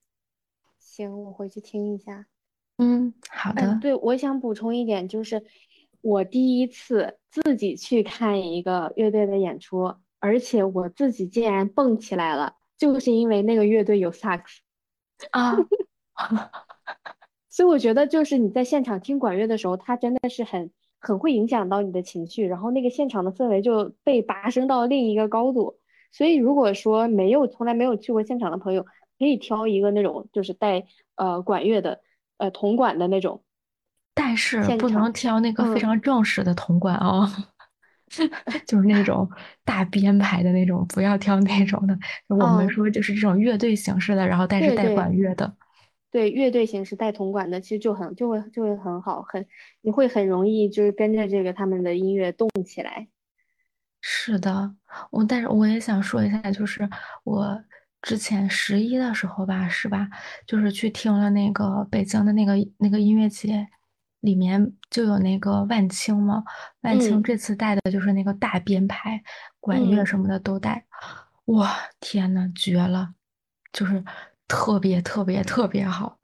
[0.79, 2.25] 行，我回去听一下。
[2.79, 3.73] 嗯，好的。
[3.73, 5.43] 嗯，对，我想补充一点，就是
[6.01, 14.61] 我第一次自己去看一个乐队的演出，而且我自己竟然蹦起来了，就是因为那个乐队有萨克斯。
[15.31, 15.57] 啊，
[17.49, 25.77] 所以我觉得，就是你在现场听管乐的时候，它真的是很很会影响到你的情绪，然后那个现场的氛围就被拔升到另一个高度。
[26.11, 28.83] 所以如果说没有从来没有去过现场的朋友，
[29.19, 30.85] 可以挑一个那种就是带
[31.15, 31.99] 呃管乐的
[32.37, 33.43] 呃铜管的那种。
[34.13, 37.29] 但是不能挑那个非嗯常正式的铜管哦，
[38.67, 39.29] 就是那种
[39.63, 41.97] 大编排的那种，不要挑那种的。
[42.27, 45.55] 我们哦说就是这种乐队形式的，然后但是带对对管乐的。
[46.11, 49.45] 对，乐队形式带铜管的，其实就很就会就会很好，很
[49.81, 53.07] 你会很容易就是跟着这个他们的音乐动起来。
[54.01, 54.75] 是的，
[55.11, 56.89] 我但是我也想说一下，就是
[57.23, 57.63] 我
[58.01, 60.09] 之前十一的时候吧，是吧？
[60.45, 63.65] 就是去听了那个北京的那个那个音乐节，
[64.21, 66.43] 里面就有那个万青嘛，
[66.81, 69.21] 万青嗯这次带的就是那个大编排，
[69.59, 70.85] 管乐嗯，什么的都带，
[71.45, 73.13] 哇，天呐，绝了！
[73.73, 74.03] 就是
[74.47, 76.19] 特别特别特别好。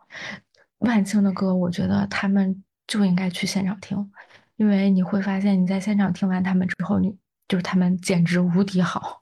[0.79, 4.11] 万青的歌，我觉得他们就应该去现场听。
[4.57, 7.15] 因为你会发现你在现场听完他们之后，你
[7.47, 9.21] 就是他们简直无敌好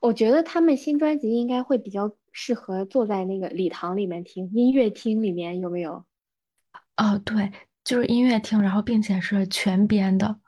[0.00, 6.04] 我觉得他们新专辑应该会比较适合坐在那个礼堂里面听，音乐厅里面有没有？
[6.96, 7.52] 哦，对，
[7.88, 10.38] 就是音乐厅，然后并且是全编的，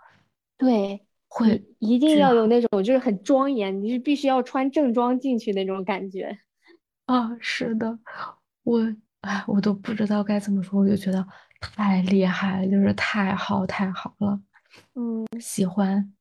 [0.59, 6.39] 对，会一定要有那种就是很庄严，你是必须要穿正装进去那种感觉。
[7.07, 7.35] 啊！
[7.41, 7.99] 是的，
[8.63, 11.27] 我哎，我都不知道该怎么说，我就觉得
[11.61, 14.39] 太厉害了，就是太好太好了，
[14.93, 16.13] 嗯喜欢。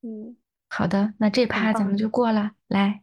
[0.00, 0.34] 嗯，
[0.70, 1.46] 好的，那这。
[1.46, 3.02] 趴咱们就过了，来，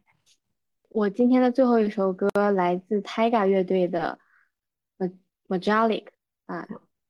[0.89, 4.17] 我今天的最后一首歌来自 Tiger 乐队的
[5.07, 6.05] 《Ma- Majalik》
[6.47, 6.67] 啊，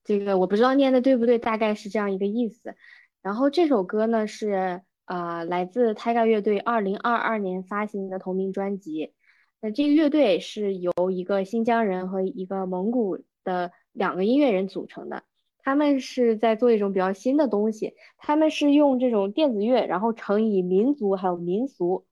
[0.10, 2.73] 这个我不知道念的对不对，大概是这样一个意思。
[3.22, 9.14] 然后这首歌呢是呃、来自 Tyga 乐队二零二二年发行的同名专辑。
[9.61, 15.22] 那这个乐队是由一个新疆人和一个蒙古的两个音乐人组成的。
[15.60, 22.07] 他们是在做一种比较新的东西，他们是用这种电子乐，然后乘以民族还有民俗。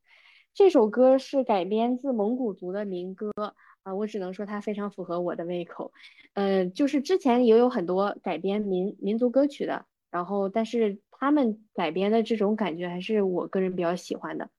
[0.54, 3.32] 这首歌是改编自蒙古族的民歌
[3.88, 5.94] 啊，我只能说它非常符合我的胃口。
[6.34, 14.50] 呃，就是之前也有很多改编民民族歌曲的，然后但是他们改编的这种感觉还是我个人比较喜欢的。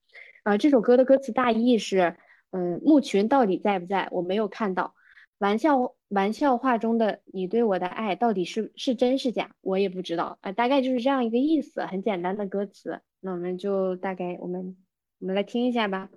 [0.41, 2.17] 啊，这首歌的歌词大意是，
[2.49, 4.07] 嗯，牧群到底在不在？
[4.11, 4.95] 我没有看到。
[5.37, 9.51] 玩笑玩笑话中的你对我的爱到底是是真是假？
[9.61, 12.99] 我也不知道啊，大概就是这样一个意思，很简单的歌词。
[13.19, 14.75] 那我们就大概我们
[15.19, 16.09] 我们来听一下吧。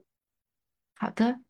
[0.96, 1.40] 好的。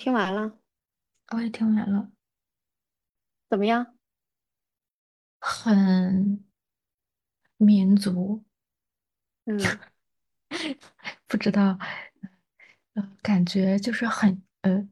[0.00, 0.58] 听完了，
[1.32, 2.10] 我也听完了，
[3.50, 3.98] 怎么样？
[5.38, 6.42] 很
[7.58, 8.42] 民族，
[9.44, 9.58] 嗯，
[11.28, 11.78] 不知道，
[12.94, 14.88] 呃，感觉就是很呃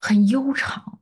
[0.00, 1.00] 很悠长，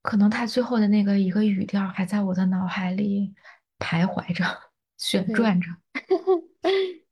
[0.00, 3.34] 可能他最后的那个一个语调还在我的脑海里
[3.78, 5.68] 徘徊着、旋，转着。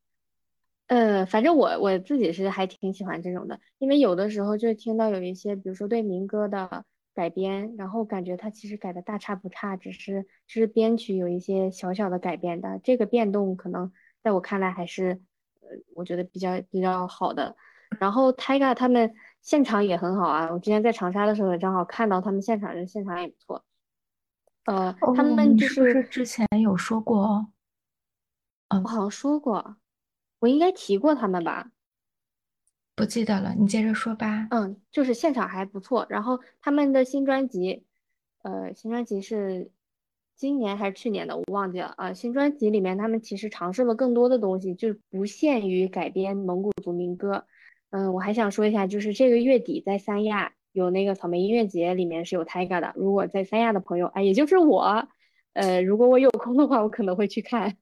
[0.93, 13.91] 呃，反正我我自己是还挺喜欢这种的，因为有的时候就听到有一些，比如说对民歌的改编，然后感觉它其实改的大差不差，只是只是编曲有一些小小的改变的，这个变动可能
[14.23, 15.19] 在我看来还是，
[15.63, 17.57] 呃，我觉得比较比较好的。
[17.99, 23.65] 然后 TIGA 他们现场也很好啊，我之前在长沙的时候也正好看到他们现场，人现场也不错。
[24.67, 27.47] 呃，他哦，们就是之前有说过？
[28.69, 29.77] 嗯，我好像说过，
[30.43, 31.71] 我应该提过他们吧。
[32.97, 34.49] 不记得了，你接着说吧。
[34.51, 36.05] 嗯，就是现场还不错。
[36.11, 37.85] 然后他们的新专辑，
[38.43, 39.71] 呃，新专辑是
[40.35, 42.13] 今年还是去年的，我忘记了啊。
[42.13, 47.47] 新专辑里面他们其实尝试了更多的东西，就是不限于改编蒙古族民歌。
[47.91, 52.93] 嗯，我还想说一下，就是这个月底在三亚有那个草莓音乐节，里面是有 Tiger 的。
[52.97, 55.09] 如果在三亚的朋友，哎，也就是我，
[55.53, 57.77] 呃，如果我有空的话，我可能会去看。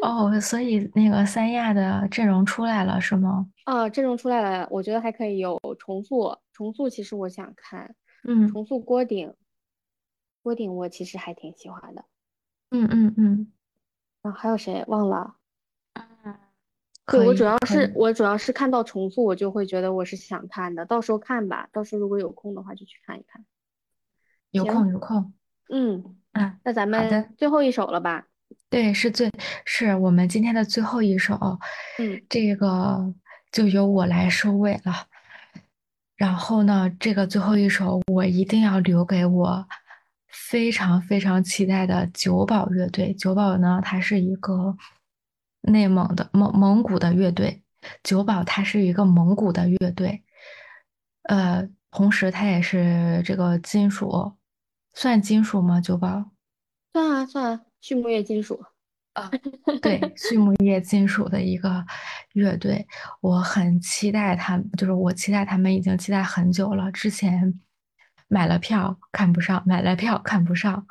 [0.00, 3.46] 哦，所以那个三亚的阵容出来了，是吗？
[3.64, 7.94] 啊，阵容出来了，我觉得还可以有重塑，重塑其实我想看，
[8.24, 9.34] 嗯重塑郭顶，
[10.42, 12.04] 郭顶我其实还挺喜欢的。
[12.70, 13.52] 嗯嗯嗯，
[14.22, 15.36] 啊，还有谁忘了？
[15.94, 23.44] 对，可我主要是我主要是看到重塑，我就会觉得我是想看的，到时候看吧，到时候如果有空的话就去看一看。
[24.50, 25.32] 有空，有空。
[25.68, 26.88] 嗯，嗯，那咱。
[26.88, 28.26] 们最后一首了吧？
[28.72, 29.30] 对，是最，
[29.66, 31.34] 是我们今天的最后一首，
[31.98, 33.14] 嗯这个
[33.52, 35.06] 就由我来收尾了。
[36.16, 39.68] 然后呢，这个最后一首我一定要留给我
[40.28, 43.12] 非常非常期待的九宝乐队。
[43.12, 44.74] 九宝呢，它是一个
[45.60, 47.62] 内蒙的蒙蒙古的乐队。
[48.02, 50.22] 九宝它是一个蒙古的乐队，
[51.24, 54.32] 呃，同时它也是这个金属，
[54.94, 55.78] 算金属吗？
[55.78, 56.30] 九宝？
[56.94, 58.64] 算啊算啊，畜牧业金属。
[59.12, 59.30] 啊，
[59.82, 61.84] 对，畜牧业金属的一个
[62.32, 62.86] 乐队，
[63.20, 66.90] 我很期待他们，就是我期待他们已经期待很久了。
[66.92, 67.60] 之前
[68.28, 70.86] 买了票看不上，买了票看不上，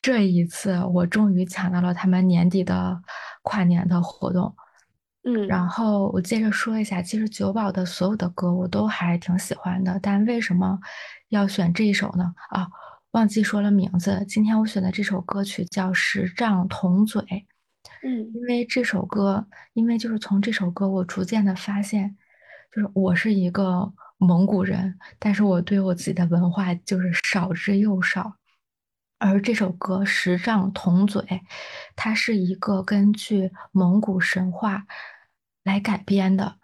[0.00, 3.02] 这一次我终于抢到了他们年底的
[3.42, 4.54] 跨年的活动。
[5.26, 10.78] 嗯然后我接着说一下，其实九宝的所有的歌我都还挺喜欢的，但为什么
[11.30, 12.32] 要选这一首呢？
[12.50, 12.68] 啊，
[13.14, 14.24] 忘记说了名字。
[14.28, 17.22] 今天我选的这首歌曲叫《十丈铜嘴》，
[18.02, 22.16] 嗯因为这首歌，因为就是从这首歌，我逐渐的发现，
[22.74, 28.34] 就是我是一个蒙古人，但是我对我自己的文化就是少之又少。
[29.18, 31.22] 而这首歌《十丈铜嘴》，
[31.94, 34.86] 它是一个根据蒙古神话
[35.62, 36.56] 来改编的。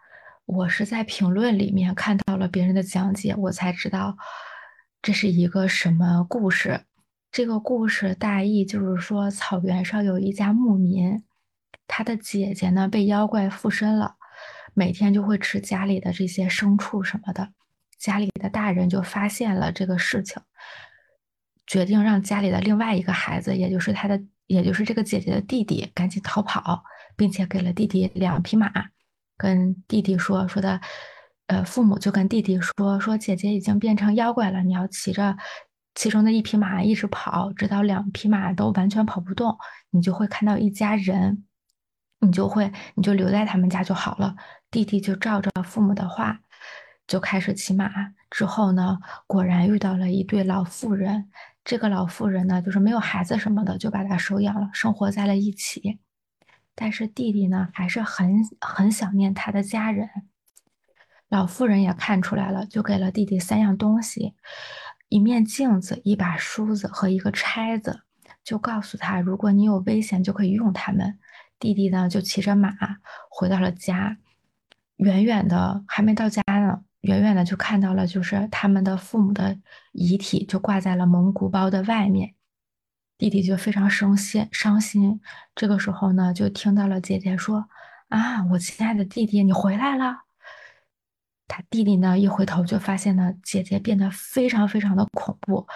[0.47, 4.17] 我是在评论里面看到了别人的讲解，我才知道
[5.03, 6.83] 这是一个什么故事。
[7.33, 11.23] 这个故事大意就是说，草原上有一家牧民，
[11.87, 14.17] 他的姐姐呢被妖怪附身了，
[14.75, 17.53] 每天就会吃家里的这些牲畜什么的。
[17.99, 20.43] 家里的大人就发现了这个事情，
[21.67, 26.83] 决定让家里的另外一个孩子，也就是他的，也就是这个姐姐的弟弟，赶紧逃跑，
[27.17, 28.73] 并且给了弟弟两匹马，
[29.37, 30.81] 跟弟弟说说的，
[31.51, 35.37] 呃，父母就跟弟弟说说姐姐已经变成妖怪了，你要骑着
[35.97, 39.59] 其中的一匹马一直跑，直到两匹马都完全跑不动，
[39.91, 41.45] 你就会看到一家人，
[42.21, 44.37] 你就会你就留在他们家就好了。
[44.71, 46.39] 弟弟就照着父母的话，
[47.09, 47.91] 就开始骑马。
[48.31, 48.97] 之后呢，
[49.27, 51.29] 果然遇到了一对老妇人。
[51.65, 55.99] 这个老妇人呢，就是没有孩子什么的，就把他收养了，生活在了一起。
[56.77, 60.09] 但是弟弟呢，还是很很想念他的家人。
[61.31, 64.35] 老妇人也看出来了，就给了弟弟三样东西：
[65.09, 68.03] 一面镜子、一把梳子和一个钗子，
[68.45, 71.19] 就告诉他，如果你有危险，就可以用它们。
[71.61, 72.75] 弟弟呢，就骑着马
[73.31, 74.19] 回到了家，
[74.97, 79.57] 远远的还没到家呢，远远的就看到了，就是他们的父母的
[79.93, 82.35] 遗体就挂在了蒙古包的外面。
[83.19, 85.21] 弟弟就非常伤心，伤心。
[85.55, 87.67] 这个时候呢，就听到了姐姐说
[88.09, 90.23] ：“啊，我亲爱的弟弟，你回来了。”
[91.53, 95.67] 他弟弟呢，一回头就发现呢，姐姐变得非常非常的恐怖。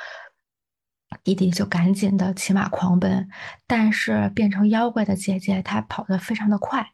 [1.25, 3.29] 弟弟就赶紧的骑马狂奔，
[3.67, 6.87] 但是变成妖怪的姐姐她跑得非常的快，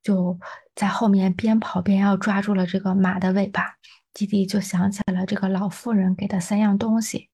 [0.00, 0.38] 就
[0.76, 3.74] 在后面边跑边要抓住了这个马的尾巴。
[4.12, 7.30] 弟弟就想起了这个老妇人给的三样东西，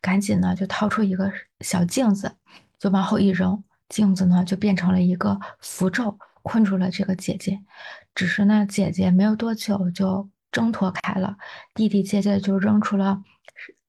[0.00, 2.36] 赶紧呢就掏出一个小镜子，
[2.78, 7.58] 就往后一扔，镜子呢就变成了一个符咒，困住了这个姐姐。
[8.14, 11.36] 只是呢，姐姐没有多久就挣脱开了，
[11.74, 13.20] 弟弟接着就扔出了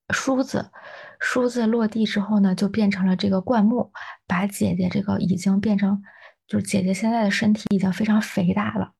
[0.09, 0.71] 梳子，
[1.19, 3.91] 梳子落地之后呢，就变成了这个灌木，
[4.25, 6.01] 把姐姐这个已经变成，
[6.47, 8.93] 就是姐姐现在的身体已经非常肥大了，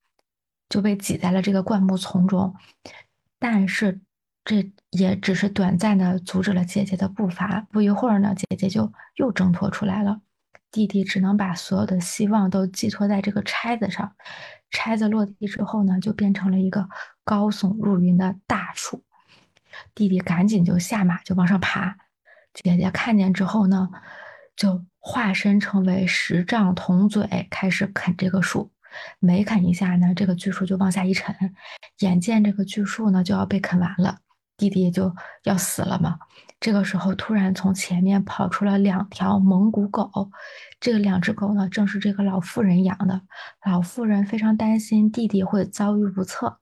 [0.70, 2.54] 就被挤在了这个灌木丛中。
[3.40, 4.00] 但是
[4.44, 7.68] 这也只是短暂的阻止了姐姐的步伐。
[7.72, 10.22] 不一会儿呢，姐姐就又挣脱出来了。
[10.76, 14.12] 弟弟只能把所有的希望都寄托在这个钗子上。
[14.72, 16.90] 钗子落地之后呢，就变成了一个
[17.24, 19.02] 高耸入云的大树。
[19.94, 21.96] 弟弟赶紧就下马就往上爬。
[22.54, 23.90] 姐姐看见之后呢，
[24.58, 28.70] 就化身成为十丈铜嘴，开始啃这个树。
[29.20, 31.34] 每啃一下呢，这个巨树就往下一沉，
[32.00, 34.18] 眼见这个巨树呢就要被啃完了，
[34.58, 36.20] 弟弟就要死了嘛。
[36.66, 40.32] 这个时候，突然从前面跑出了两条蒙古狗，
[40.80, 43.22] 这两只狗呢正是这个老妇人养的。
[43.64, 46.58] 老妇人非常担心弟弟会遭遇不测，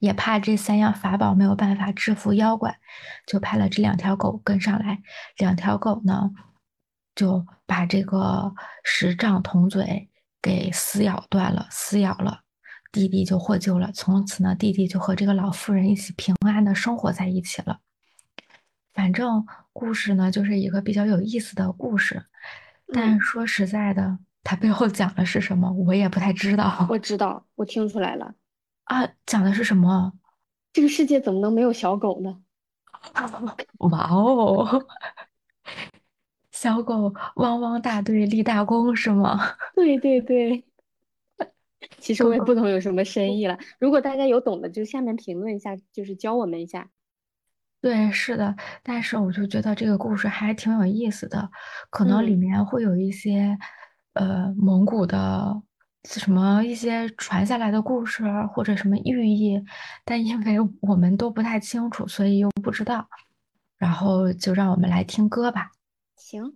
[0.00, 2.78] 也怕这三样法宝没有办法制服妖怪，
[3.26, 5.00] 就派了这两条狗跟上来。
[5.38, 6.32] 两条狗呢
[7.14, 8.52] 就把这个
[8.84, 10.10] 十丈铜嘴。
[10.42, 12.40] 给撕咬断了，撕咬了，
[12.92, 13.90] 弟弟就获救了。
[13.92, 17.80] 从此呢，弟弟就和这个老妇人一起平安的生活在一起了。
[18.92, 22.24] 反正故事呢，就是一个比较有意思的故事，
[22.92, 26.86] 但说实在的，它背后讲的是什么，我也不太知道。
[26.90, 28.34] 我知道，我听出来了
[28.84, 30.12] 啊，讲的是什么？
[30.72, 32.40] 这个世界怎么能没有小狗呢？
[33.78, 34.86] 哇哦！
[36.52, 39.40] 小狗汪汪大队立大功是吗？
[39.74, 40.64] 对对对，
[41.98, 43.58] 其实我也不懂有什么深意了。
[43.78, 46.90] 如果大家有懂的，就下面评论一下，就是教我们一下。
[47.80, 51.50] 对，是的，但是我就觉得这个故事还挺有意思的，
[51.88, 53.56] 可能里面会有一些
[54.14, 55.62] 呃蒙古的
[56.04, 59.62] 什么一些传下来的故事或者什么寓意，
[60.04, 63.08] 但因为我们都不太清楚，所以又不知道。
[63.78, 65.70] 然后就让我们来听歌吧。
[66.16, 66.52] 行。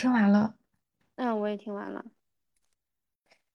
[0.00, 0.54] 听完了，
[1.16, 2.04] 嗯，我也听完了。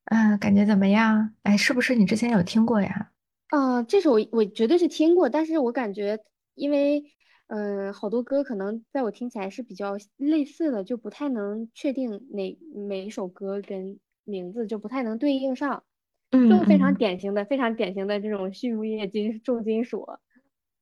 [0.05, 1.33] 嗯，感觉怎么样？
[1.43, 3.11] 哎，是不是你之前有听过呀？
[3.49, 6.19] 嗯，这首我我绝对是听过，但是我感觉
[6.53, 7.03] 因为
[7.47, 12.57] 嗯、呃好多歌可能在我听起来是比较类似的，就不太能确定哪
[12.87, 15.83] 每一首歌跟名字就不太能对应上，
[16.31, 20.07] 就非常典型的非常典型的这种畜牧业金重金属，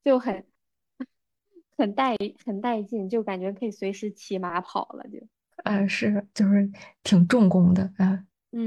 [0.03, 0.45] 就很
[1.77, 5.19] 很带很带劲，就感觉可以随时骑马跑了就，
[5.63, 6.69] 呃，是，就是
[7.03, 8.25] 挺重工的，嗯，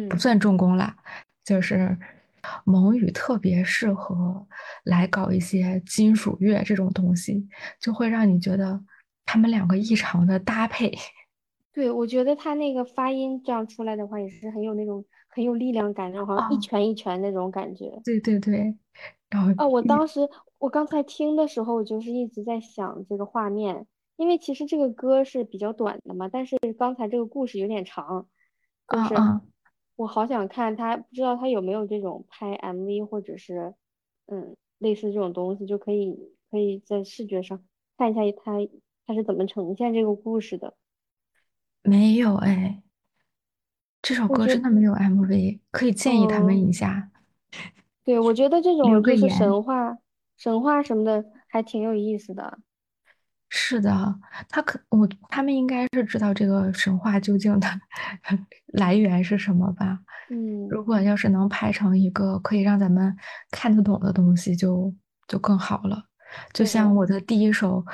[0.08, 0.18] 不嗯。
[0.18, 0.96] 算重工啦，
[1.44, 1.96] 就是
[2.64, 4.46] 蒙语特别适合
[4.84, 7.48] 来搞一些金属乐这种东西，
[7.80, 8.80] 就会让你觉得
[9.24, 10.92] 他们两个异常的搭配。
[11.72, 18.00] 对，我觉得他那个发音这样出来的话，也是很有那种很有力量感，然后好像一哦，拳一拳那种感觉。
[18.02, 18.74] 对对对，
[19.28, 20.20] 然后哦，我一，当时
[20.58, 23.86] 我刚才听的时候，我就是一直在想这个画面，
[24.16, 28.26] 因为其实这个歌是比较短的嘛，但是刚才这个故事有点长，
[28.88, 29.14] 就是
[29.96, 33.74] 我好想看他，不知道他有没有这种拍 MV 或者是
[34.26, 36.16] 嗯类似这种东西，就可以
[36.50, 37.62] 可以在视觉上
[37.96, 38.52] 看一下他
[39.06, 40.74] 他是怎么呈现这个故事的。
[41.82, 42.82] 没有哎，
[44.02, 46.68] 这首歌真的没有 MV，可以建议他们嗯。
[46.68, 47.10] 一下，
[48.04, 49.28] 对，我觉得这种就是。
[49.28, 49.98] 神话、
[50.36, 52.58] 神话什么的还挺有意思的。
[53.48, 54.14] 是的，
[54.48, 57.68] 他可我他们应该是知道这个神话究竟的
[58.74, 60.00] 来源是什么吧？
[60.30, 63.16] 嗯，如果要是能拍成一个可以让咱们
[63.50, 64.92] 看得懂的东西就，
[65.28, 66.04] 就更好了。
[66.52, 67.84] 就像，我的第一首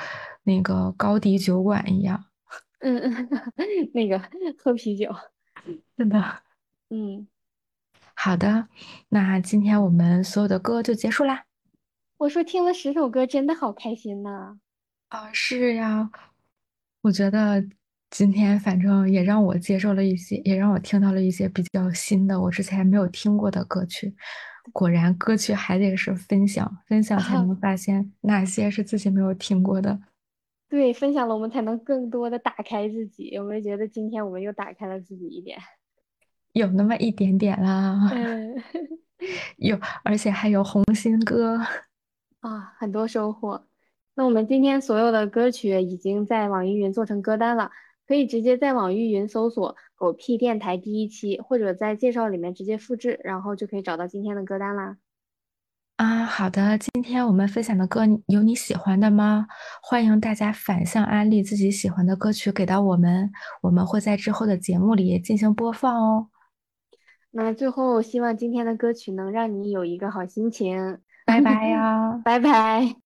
[0.43, 2.25] 那个高迪酒馆一样。
[2.79, 3.29] 嗯嗯，
[3.93, 4.19] 那个
[4.57, 5.15] 喝啤酒，
[5.95, 6.19] 真的，
[6.89, 7.27] 嗯，
[8.15, 8.67] 好的，
[9.09, 11.45] 那今天我们所有的歌就结束啦。
[12.17, 14.29] 我说听了十首歌，真的好开心呐。
[14.29, 14.57] 啊，
[15.31, 16.09] 是呀，
[17.01, 17.63] 我觉得
[18.09, 24.15] 今天反正也让我接受了一些，也让我听到了一些比较新的，我之前没有听过的歌曲。
[24.71, 29.99] 果然，歌曲还得是分享，分享才啊， 能发现哪些是自己没有听过的。
[30.69, 33.29] 对，分享了我们才能更多的打开自己。
[33.29, 35.59] 有没有觉得今天我们又打开了自己一点？
[36.53, 38.55] 有那么一点点啦，嗯，
[39.57, 41.57] 有，而且还有红心歌。
[42.39, 43.65] 啊，很多收获。
[44.15, 47.71] 那我们今天所有的歌曲已经在网易云做成歌单了，
[48.07, 54.97] 可以直接在网易云搜索“狗屁电台第一期”，或者在介绍里面直接复制，然后就可以找到今天的歌单啦。
[55.97, 59.47] 啊，好的，今天我们分享的歌有你喜欢的吗？
[59.81, 63.31] 欢迎大家反向安利自己喜欢的歌曲给到我们，
[63.61, 66.27] 我们会在之后的节目里进行播放哦。
[67.31, 72.21] 那最后，希望今天的歌曲能让你有一个好心情，拜拜呀。
[72.25, 72.95] 拜拜。